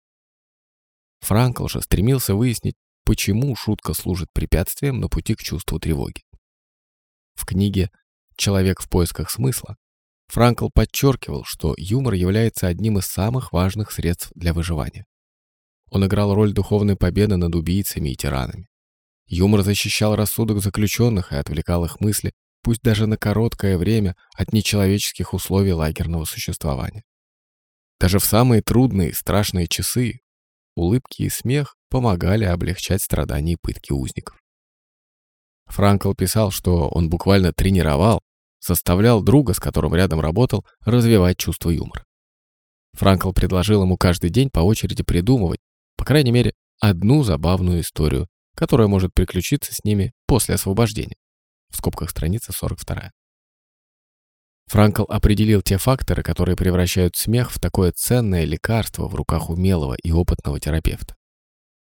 Франкл 1.19 1.67
же 1.67 1.81
стремился 1.81 2.35
выяснить, 2.35 2.75
почему 3.03 3.53
шутка 3.57 3.93
служит 3.93 4.29
препятствием 4.31 5.01
на 5.01 5.09
пути 5.09 5.35
к 5.35 5.43
чувству 5.43 5.77
тревоги. 5.77 6.21
В 7.33 7.45
книге 7.45 7.89
«Человек 8.37 8.79
в 8.79 8.87
поисках 8.87 9.29
смысла» 9.29 9.75
Франкл 10.31 10.69
подчеркивал, 10.73 11.43
что 11.43 11.75
юмор 11.77 12.13
является 12.13 12.67
одним 12.67 12.97
из 12.97 13.05
самых 13.05 13.51
важных 13.51 13.91
средств 13.91 14.31
для 14.33 14.53
выживания. 14.53 15.05
Он 15.89 16.05
играл 16.05 16.33
роль 16.33 16.53
духовной 16.53 16.95
победы 16.95 17.35
над 17.35 17.53
убийцами 17.53 18.11
и 18.11 18.15
тиранами. 18.15 18.69
Юмор 19.27 19.61
защищал 19.61 20.15
рассудок 20.15 20.61
заключенных 20.61 21.33
и 21.33 21.35
отвлекал 21.35 21.83
их 21.83 21.99
мысли, 21.99 22.31
пусть 22.63 22.81
даже 22.81 23.07
на 23.07 23.17
короткое 23.17 23.77
время, 23.77 24.15
от 24.33 24.53
нечеловеческих 24.53 25.33
условий 25.33 25.73
лагерного 25.73 26.23
существования. 26.23 27.03
Даже 27.99 28.19
в 28.19 28.23
самые 28.23 28.61
трудные 28.61 29.09
и 29.09 29.13
страшные 29.13 29.67
часы 29.67 30.21
улыбки 30.77 31.23
и 31.23 31.29
смех 31.29 31.75
помогали 31.89 32.45
облегчать 32.45 33.01
страдания 33.01 33.53
и 33.53 33.61
пытки 33.61 33.91
узников. 33.91 34.39
Франкл 35.65 36.13
писал, 36.13 36.51
что 36.51 36.87
он 36.87 37.09
буквально 37.09 37.51
тренировал, 37.51 38.21
заставлял 38.65 39.21
друга, 39.21 39.53
с 39.53 39.59
которым 39.59 39.95
рядом 39.95 40.19
работал, 40.19 40.65
развивать 40.85 41.37
чувство 41.37 41.69
юмора. 41.69 42.05
Франкл 42.93 43.31
предложил 43.31 43.83
ему 43.83 43.97
каждый 43.97 44.29
день 44.29 44.49
по 44.49 44.59
очереди 44.59 45.03
придумывать, 45.03 45.59
по 45.97 46.05
крайней 46.05 46.31
мере, 46.31 46.53
одну 46.79 47.23
забавную 47.23 47.81
историю, 47.81 48.27
которая 48.55 48.87
может 48.87 49.13
приключиться 49.13 49.73
с 49.73 49.83
ними 49.83 50.11
после 50.27 50.55
освобождения. 50.55 51.15
В 51.69 51.77
скобках 51.77 52.09
страница 52.09 52.51
42. 52.51 53.11
Франкл 54.67 55.03
определил 55.09 55.61
те 55.61 55.77
факторы, 55.77 56.23
которые 56.23 56.55
превращают 56.55 57.15
смех 57.15 57.51
в 57.51 57.59
такое 57.59 57.91
ценное 57.91 58.45
лекарство 58.45 59.07
в 59.07 59.15
руках 59.15 59.49
умелого 59.49 59.95
и 60.01 60.11
опытного 60.11 60.59
терапевта. 60.59 61.15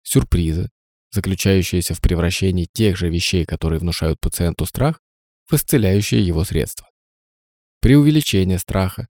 Сюрпризы, 0.04 0.70
заключающиеся 1.12 1.94
в 1.94 2.02
превращении 2.02 2.68
тех 2.72 2.98
же 2.98 3.10
вещей, 3.10 3.46
которые 3.46 3.80
внушают 3.80 4.20
пациенту 4.20 4.66
страх, 4.66 5.00
в 5.48 5.54
исцеляющие 5.54 6.26
его 6.26 6.44
средства. 6.44 6.88
Преувеличение 7.82 8.60
страха, 8.60 9.08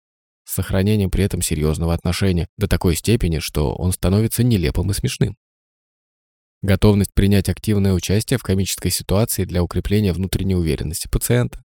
с 0.44 0.54
сохранением 0.54 1.10
при 1.10 1.24
этом 1.24 1.42
серьезного 1.42 1.92
отношения 1.92 2.48
до 2.56 2.68
такой 2.68 2.96
степени, 2.96 3.40
что 3.40 3.74
он 3.74 3.92
становится 3.92 4.42
нелепым 4.42 4.90
и 4.90 4.94
смешным. 4.94 5.36
готовность 6.62 7.12
принять 7.14 7.48
активное 7.48 7.92
участие 7.92 8.38
в 8.38 8.42
комической 8.42 8.90
ситуации 8.90 9.44
для 9.44 9.62
укрепления 9.62 10.12
внутренней 10.12 10.56
уверенности 10.56 11.06
пациента. 11.06 11.62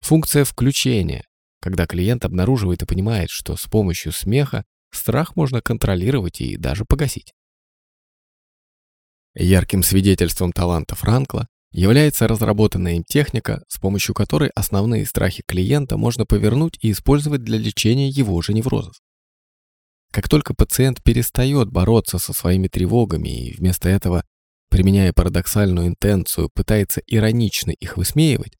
Функция 0.00 0.44
включения, 0.44 1.24
когда 1.60 1.86
клиент 1.86 2.24
обнаруживает 2.24 2.82
и 2.82 2.86
понимает, 2.86 3.30
что 3.30 3.56
с 3.56 3.66
помощью 3.66 4.12
смеха 4.12 4.64
страх 4.92 5.34
можно 5.34 5.60
контролировать 5.60 6.40
и 6.40 6.56
даже 6.56 6.84
погасить. 6.84 7.32
Ярким 9.34 9.82
свидетельством 9.82 10.52
таланта 10.52 10.94
Франкла 10.94 11.48
является 11.72 12.26
разработанная 12.26 12.94
им 12.94 13.04
техника, 13.04 13.62
с 13.68 13.78
помощью 13.78 14.14
которой 14.14 14.50
основные 14.54 15.06
страхи 15.06 15.42
клиента 15.46 15.96
можно 15.96 16.26
повернуть 16.26 16.78
и 16.80 16.90
использовать 16.90 17.42
для 17.42 17.58
лечения 17.58 18.08
его 18.08 18.40
же 18.42 18.52
неврозов. 18.52 18.94
Как 20.12 20.28
только 20.28 20.54
пациент 20.54 21.02
перестает 21.02 21.70
бороться 21.70 22.18
со 22.18 22.32
своими 22.32 22.66
тревогами 22.66 23.28
и 23.28 23.56
вместо 23.56 23.88
этого, 23.88 24.24
применяя 24.68 25.12
парадоксальную 25.12 25.86
интенцию, 25.86 26.50
пытается 26.52 27.00
иронично 27.06 27.70
их 27.70 27.96
высмеивать, 27.96 28.56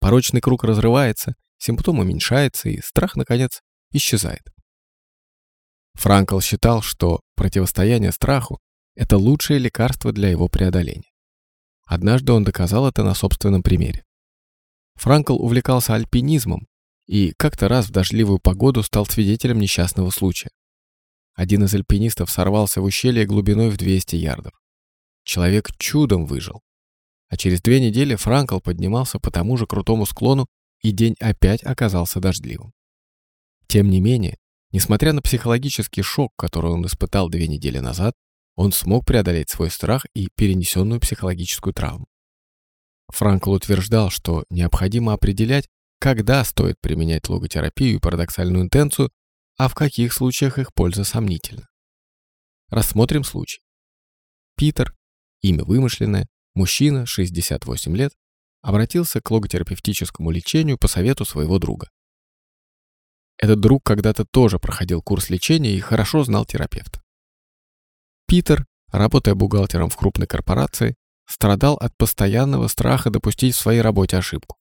порочный 0.00 0.40
круг 0.40 0.64
разрывается, 0.64 1.34
симптом 1.58 1.98
уменьшается 1.98 2.70
и 2.70 2.80
страх, 2.80 3.16
наконец, 3.16 3.60
исчезает. 3.92 4.42
Франкл 5.94 6.40
считал, 6.40 6.82
что 6.82 7.20
противостояние 7.36 8.12
страху– 8.12 8.58
это 8.96 9.16
лучшее 9.16 9.58
лекарство 9.58 10.12
для 10.12 10.30
его 10.30 10.48
преодоления. 10.48 11.13
Однажды 11.86 12.32
он 12.32 12.44
доказал 12.44 12.88
это 12.88 13.02
на 13.02 13.14
собственном 13.14 13.62
примере. 13.62 14.04
Франкл 14.94 15.34
увлекался 15.34 15.94
альпинизмом 15.94 16.66
и 17.06 17.32
как-то 17.36 17.68
раз 17.68 17.86
в 17.86 17.90
дождливую 17.90 18.38
погоду 18.38 18.82
стал 18.82 19.06
свидетелем 19.06 19.58
несчастного 19.58 20.10
случая. 20.10 20.50
Один 21.34 21.64
из 21.64 21.74
альпинистов 21.74 22.30
сорвался 22.30 22.80
в 22.80 22.84
ущелье 22.84 23.26
глубиной 23.26 23.68
в 23.68 23.76
200 23.76 24.16
ярдов. 24.16 24.52
Человек 25.24 25.70
чудом 25.78 26.26
выжил. 26.26 26.62
А 27.28 27.36
через 27.36 27.60
две 27.60 27.80
недели 27.80 28.14
Франкл 28.14 28.60
поднимался 28.60 29.18
по 29.18 29.30
тому 29.30 29.56
же 29.56 29.66
крутому 29.66 30.06
склону, 30.06 30.46
и 30.80 30.92
день 30.92 31.16
опять 31.18 31.64
оказался 31.64 32.20
дождливым. 32.20 32.72
Тем 33.66 33.90
не 33.90 34.00
менее, 34.00 34.36
несмотря 34.70 35.12
на 35.12 35.22
психологический 35.22 36.02
шок, 36.02 36.32
который 36.36 36.70
он 36.70 36.86
испытал 36.86 37.28
две 37.28 37.48
недели 37.48 37.78
назад, 37.78 38.14
он 38.56 38.72
смог 38.72 39.04
преодолеть 39.04 39.50
свой 39.50 39.70
страх 39.70 40.06
и 40.14 40.28
перенесенную 40.34 41.00
психологическую 41.00 41.74
травму. 41.74 42.06
Франкл 43.08 43.52
утверждал, 43.52 44.10
что 44.10 44.44
необходимо 44.50 45.12
определять, 45.12 45.68
когда 45.98 46.44
стоит 46.44 46.76
применять 46.80 47.28
логотерапию 47.28 47.96
и 47.96 48.00
парадоксальную 48.00 48.64
интенцию, 48.64 49.10
а 49.56 49.68
в 49.68 49.74
каких 49.74 50.12
случаях 50.12 50.58
их 50.58 50.72
польза 50.74 51.04
сомнительна. 51.04 51.68
Рассмотрим 52.68 53.24
случай. 53.24 53.60
Питер, 54.56 54.94
имя 55.42 55.64
вымышленное, 55.64 56.28
мужчина, 56.54 57.06
68 57.06 57.96
лет, 57.96 58.12
обратился 58.62 59.20
к 59.20 59.30
логотерапевтическому 59.30 60.30
лечению 60.30 60.78
по 60.78 60.88
совету 60.88 61.24
своего 61.24 61.58
друга. 61.58 61.90
Этот 63.36 63.60
друг 63.60 63.84
когда-то 63.84 64.24
тоже 64.24 64.58
проходил 64.58 65.02
курс 65.02 65.28
лечения 65.28 65.76
и 65.76 65.80
хорошо 65.80 66.24
знал 66.24 66.46
терапевта. 66.46 67.03
Питер, 68.26 68.66
работая 68.90 69.34
бухгалтером 69.34 69.90
в 69.90 69.96
крупной 69.96 70.26
корпорации, 70.26 70.94
страдал 71.26 71.74
от 71.74 71.96
постоянного 71.96 72.68
страха 72.68 73.10
допустить 73.10 73.54
в 73.54 73.58
своей 73.58 73.80
работе 73.80 74.16
ошибку. 74.16 74.56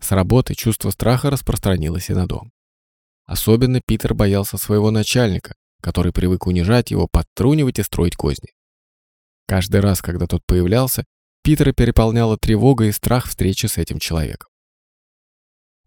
С 0.00 0.12
работы 0.12 0.54
чувство 0.54 0.90
страха 0.90 1.30
распространилось 1.30 2.10
и 2.10 2.14
на 2.14 2.26
дом. 2.26 2.50
Особенно 3.26 3.80
Питер 3.84 4.14
боялся 4.14 4.58
своего 4.58 4.90
начальника, 4.90 5.54
который 5.80 6.12
привык 6.12 6.46
унижать 6.46 6.90
его, 6.90 7.08
подтрунивать 7.08 7.78
и 7.78 7.82
строить 7.82 8.16
козни. 8.16 8.50
Каждый 9.46 9.80
раз, 9.80 10.02
когда 10.02 10.26
тот 10.26 10.42
появлялся, 10.46 11.04
Питера 11.42 11.72
переполняла 11.72 12.38
тревога 12.38 12.86
и 12.86 12.92
страх 12.92 13.28
встречи 13.28 13.66
с 13.66 13.76
этим 13.76 13.98
человеком. 13.98 14.48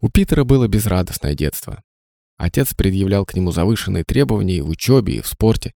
У 0.00 0.08
Питера 0.08 0.44
было 0.44 0.68
безрадостное 0.68 1.34
детство. 1.34 1.82
Отец 2.36 2.72
предъявлял 2.74 3.26
к 3.26 3.34
нему 3.34 3.50
завышенные 3.50 4.04
требования 4.04 4.58
и 4.58 4.60
в 4.60 4.68
учебе, 4.68 5.16
и 5.16 5.20
в 5.20 5.26
спорте. 5.26 5.72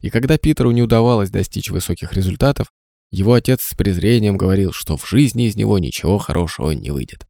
И 0.00 0.10
когда 0.10 0.38
Питеру 0.38 0.70
не 0.70 0.82
удавалось 0.82 1.30
достичь 1.30 1.70
высоких 1.70 2.12
результатов, 2.12 2.72
его 3.10 3.34
отец 3.34 3.62
с 3.62 3.74
презрением 3.74 4.36
говорил, 4.36 4.72
что 4.72 4.96
в 4.96 5.08
жизни 5.08 5.46
из 5.46 5.56
него 5.56 5.78
ничего 5.78 6.18
хорошего 6.18 6.70
не 6.70 6.90
выйдет. 6.90 7.26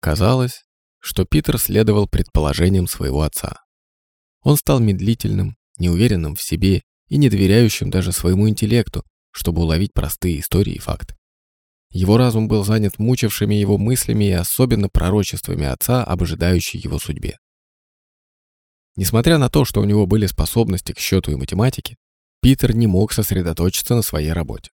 Казалось, 0.00 0.64
что 1.00 1.24
Питер 1.24 1.58
следовал 1.58 2.08
предположениям 2.08 2.86
своего 2.86 3.22
отца. 3.22 3.62
Он 4.42 4.56
стал 4.56 4.80
медлительным, 4.80 5.56
неуверенным 5.78 6.36
в 6.36 6.42
себе 6.42 6.82
и 7.08 7.16
не 7.16 7.28
доверяющим 7.28 7.90
даже 7.90 8.12
своему 8.12 8.48
интеллекту, 8.48 9.04
чтобы 9.30 9.62
уловить 9.62 9.92
простые 9.92 10.40
истории 10.40 10.74
и 10.74 10.78
факты. 10.78 11.16
Его 11.90 12.16
разум 12.16 12.48
был 12.48 12.64
занят 12.64 12.98
мучившими 12.98 13.54
его 13.54 13.78
мыслями 13.78 14.24
и 14.24 14.32
особенно 14.32 14.88
пророчествами 14.88 15.66
отца 15.66 16.04
об 16.04 16.22
ожидающей 16.22 16.78
его 16.78 16.98
судьбе. 16.98 17.38
Несмотря 18.96 19.38
на 19.38 19.48
то, 19.48 19.64
что 19.64 19.80
у 19.80 19.84
него 19.84 20.06
были 20.06 20.26
способности 20.26 20.92
к 20.92 20.98
счету 20.98 21.32
и 21.32 21.36
математике, 21.36 21.96
Питер 22.40 22.76
не 22.76 22.86
мог 22.86 23.12
сосредоточиться 23.12 23.94
на 23.94 24.02
своей 24.02 24.32
работе. 24.32 24.70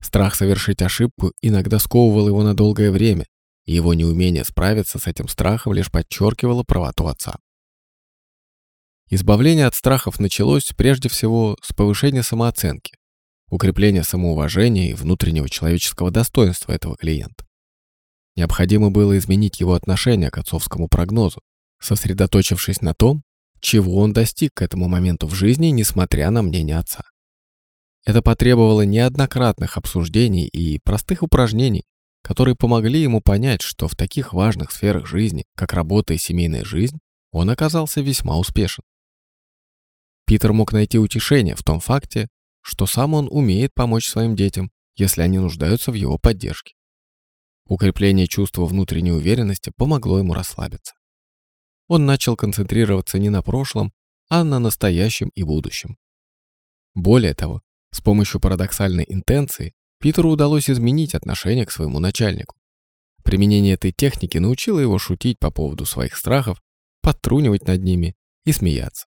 Страх 0.00 0.34
совершить 0.34 0.80
ошибку 0.80 1.32
иногда 1.42 1.78
сковывал 1.78 2.28
его 2.28 2.42
на 2.42 2.54
долгое 2.54 2.90
время, 2.90 3.26
и 3.66 3.74
его 3.74 3.92
неумение 3.94 4.44
справиться 4.44 4.98
с 4.98 5.06
этим 5.06 5.28
страхом 5.28 5.74
лишь 5.74 5.90
подчеркивало 5.90 6.62
правоту 6.62 7.06
отца. 7.06 7.36
Избавление 9.10 9.66
от 9.66 9.74
страхов 9.74 10.20
началось 10.20 10.72
прежде 10.76 11.08
всего 11.08 11.56
с 11.62 11.74
повышения 11.74 12.22
самооценки, 12.22 12.94
укрепления 13.50 14.04
самоуважения 14.04 14.90
и 14.90 14.94
внутреннего 14.94 15.48
человеческого 15.48 16.10
достоинства 16.10 16.72
этого 16.72 16.96
клиента. 16.96 17.44
Необходимо 18.36 18.90
было 18.90 19.18
изменить 19.18 19.60
его 19.60 19.74
отношение 19.74 20.30
к 20.30 20.38
отцовскому 20.38 20.88
прогнозу, 20.88 21.40
сосредоточившись 21.80 22.80
на 22.80 22.94
том, 22.94 23.22
чего 23.60 23.98
он 23.98 24.12
достиг 24.12 24.52
к 24.54 24.62
этому 24.62 24.88
моменту 24.88 25.26
в 25.26 25.34
жизни, 25.34 25.68
несмотря 25.68 26.30
на 26.30 26.42
мнение 26.42 26.78
отца. 26.78 27.02
Это 28.04 28.22
потребовало 28.22 28.82
неоднократных 28.82 29.76
обсуждений 29.76 30.46
и 30.46 30.78
простых 30.78 31.22
упражнений, 31.22 31.84
которые 32.22 32.56
помогли 32.56 33.02
ему 33.02 33.20
понять, 33.20 33.62
что 33.62 33.88
в 33.88 33.94
таких 33.94 34.32
важных 34.32 34.72
сферах 34.72 35.06
жизни, 35.06 35.44
как 35.54 35.72
работа 35.72 36.14
и 36.14 36.18
семейная 36.18 36.64
жизнь, 36.64 36.98
он 37.32 37.50
оказался 37.50 38.00
весьма 38.00 38.38
успешен. 38.38 38.82
Питер 40.26 40.52
мог 40.52 40.72
найти 40.72 40.98
утешение 40.98 41.54
в 41.54 41.62
том 41.62 41.80
факте, 41.80 42.28
что 42.62 42.86
сам 42.86 43.14
он 43.14 43.28
умеет 43.30 43.72
помочь 43.74 44.08
своим 44.08 44.36
детям, 44.36 44.70
если 44.96 45.22
они 45.22 45.38
нуждаются 45.38 45.90
в 45.90 45.94
его 45.94 46.18
поддержке. 46.18 46.74
Укрепление 47.66 48.26
чувства 48.26 48.64
внутренней 48.66 49.12
уверенности 49.12 49.72
помогло 49.76 50.18
ему 50.18 50.34
расслабиться. 50.34 50.94
Он 51.90 52.06
начал 52.06 52.36
концентрироваться 52.36 53.18
не 53.18 53.30
на 53.30 53.42
прошлом, 53.42 53.92
а 54.28 54.44
на 54.44 54.60
настоящем 54.60 55.30
и 55.30 55.42
будущем. 55.42 55.96
Более 56.94 57.34
того, 57.34 57.62
с 57.90 58.00
помощью 58.00 58.40
парадоксальной 58.40 59.04
интенции 59.08 59.74
Питеру 59.98 60.30
удалось 60.30 60.70
изменить 60.70 61.16
отношение 61.16 61.66
к 61.66 61.72
своему 61.72 61.98
начальнику. 61.98 62.54
Применение 63.24 63.74
этой 63.74 63.90
техники 63.90 64.38
научило 64.38 64.78
его 64.78 64.98
шутить 64.98 65.40
по 65.40 65.50
поводу 65.50 65.84
своих 65.84 66.16
страхов, 66.16 66.62
подтрунивать 67.02 67.66
над 67.66 67.82
ними 67.82 68.14
и 68.44 68.52
смеяться. 68.52 69.06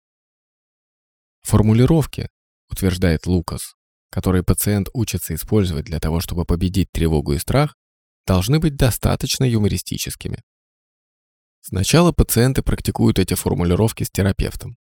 Формулировки, 1.42 2.28
утверждает 2.68 3.28
Лукас, 3.28 3.76
которые 4.10 4.42
пациент 4.42 4.88
учится 4.94 5.36
использовать 5.36 5.84
для 5.84 6.00
того, 6.00 6.18
чтобы 6.18 6.44
победить 6.44 6.90
тревогу 6.90 7.34
и 7.34 7.38
страх, 7.38 7.76
должны 8.26 8.58
быть 8.58 8.74
достаточно 8.74 9.44
юмористическими. 9.44 10.42
Сначала 11.66 12.12
пациенты 12.12 12.62
практикуют 12.62 13.18
эти 13.18 13.32
формулировки 13.32 14.04
с 14.04 14.10
терапевтом. 14.10 14.76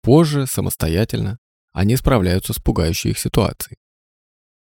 Позже, 0.00 0.46
самостоятельно, 0.46 1.38
они 1.72 1.94
справляются 1.96 2.54
с 2.54 2.56
пугающей 2.56 3.10
их 3.10 3.18
ситуацией. 3.18 3.76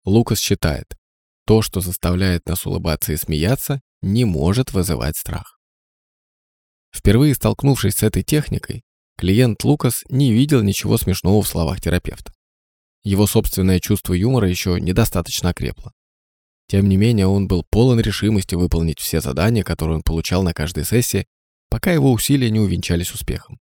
Лукас 0.06 0.38
считает, 0.38 0.96
то, 1.44 1.60
что 1.60 1.82
заставляет 1.82 2.46
нас 2.46 2.64
улыбаться 2.64 3.12
и 3.12 3.18
смеяться, 3.18 3.82
не 4.00 4.24
может 4.24 4.72
вызывать 4.72 5.18
страх. 5.18 5.60
Впервые 6.90 7.34
столкнувшись 7.34 7.96
с 7.96 8.02
этой 8.02 8.22
техникой, 8.22 8.82
клиент 9.18 9.62
Лукас 9.62 10.04
не 10.08 10.32
видел 10.32 10.62
ничего 10.62 10.96
смешного 10.96 11.42
в 11.42 11.48
словах 11.48 11.82
терапевта. 11.82 12.32
Его 13.04 13.26
собственное 13.26 13.78
чувство 13.78 14.14
юмора 14.14 14.48
еще 14.48 14.80
недостаточно 14.80 15.50
окрепло. 15.50 15.92
Тем 16.68 16.88
не 16.88 16.96
менее, 16.96 17.26
он 17.26 17.46
был 17.46 17.62
полон 17.68 18.00
решимости 18.00 18.54
выполнить 18.54 19.00
все 19.00 19.20
задания, 19.20 19.62
которые 19.62 19.96
он 19.96 20.02
получал 20.02 20.42
на 20.42 20.54
каждой 20.54 20.86
сессии, 20.86 21.26
пока 21.72 21.90
его 21.90 22.12
усилия 22.12 22.50
не 22.50 22.60
увенчались 22.60 23.14
успехом. 23.14 23.58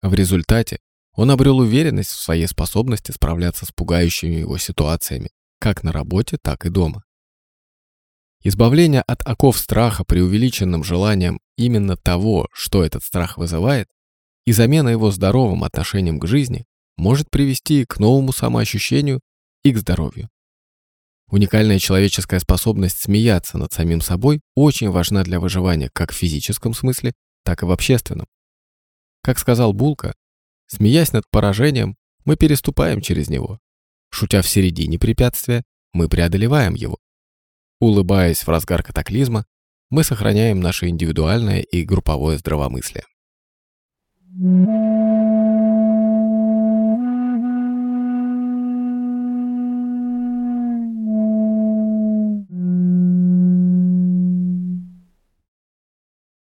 В 0.00 0.14
результате 0.14 0.78
он 1.12 1.30
обрел 1.30 1.58
уверенность 1.58 2.08
в 2.08 2.22
своей 2.22 2.46
способности 2.46 3.12
справляться 3.12 3.66
с 3.66 3.70
пугающими 3.70 4.36
его 4.36 4.56
ситуациями 4.56 5.28
как 5.60 5.82
на 5.82 5.92
работе, 5.92 6.38
так 6.40 6.64
и 6.64 6.70
дома. 6.70 7.04
Избавление 8.42 9.02
от 9.02 9.20
оков 9.26 9.58
страха 9.58 10.04
преувеличенным 10.04 10.82
желанием 10.82 11.38
именно 11.58 11.98
того, 11.98 12.48
что 12.50 12.82
этот 12.82 13.02
страх 13.02 13.36
вызывает, 13.36 13.88
и 14.46 14.52
замена 14.52 14.88
его 14.88 15.10
здоровым 15.10 15.64
отношением 15.64 16.20
к 16.20 16.26
жизни 16.26 16.64
может 16.96 17.28
привести 17.30 17.84
к 17.84 17.98
новому 17.98 18.32
самоощущению 18.32 19.20
и 19.64 19.72
к 19.74 19.76
здоровью. 19.76 20.30
Уникальная 21.30 21.78
человеческая 21.78 22.40
способность 22.40 23.00
смеяться 23.00 23.58
над 23.58 23.72
самим 23.72 24.00
собой 24.00 24.40
очень 24.54 24.90
важна 24.90 25.24
для 25.24 25.40
выживания 25.40 25.90
как 25.92 26.12
в 26.12 26.16
физическом 26.16 26.72
смысле, 26.72 27.12
так 27.44 27.62
и 27.62 27.66
в 27.66 27.70
общественном. 27.70 28.26
Как 29.22 29.38
сказал 29.38 29.74
Булка, 29.74 30.14
смеясь 30.66 31.12
над 31.12 31.24
поражением, 31.30 31.96
мы 32.24 32.36
переступаем 32.36 33.02
через 33.02 33.28
него. 33.28 33.58
Шутя 34.10 34.40
в 34.40 34.48
середине 34.48 34.98
препятствия, 34.98 35.64
мы 35.92 36.08
преодолеваем 36.08 36.74
его. 36.74 36.96
Улыбаясь 37.80 38.42
в 38.46 38.48
разгар 38.48 38.82
катаклизма, 38.82 39.44
мы 39.90 40.04
сохраняем 40.04 40.60
наше 40.60 40.88
индивидуальное 40.88 41.60
и 41.60 41.84
групповое 41.84 42.38
здравомыслие. 42.38 43.04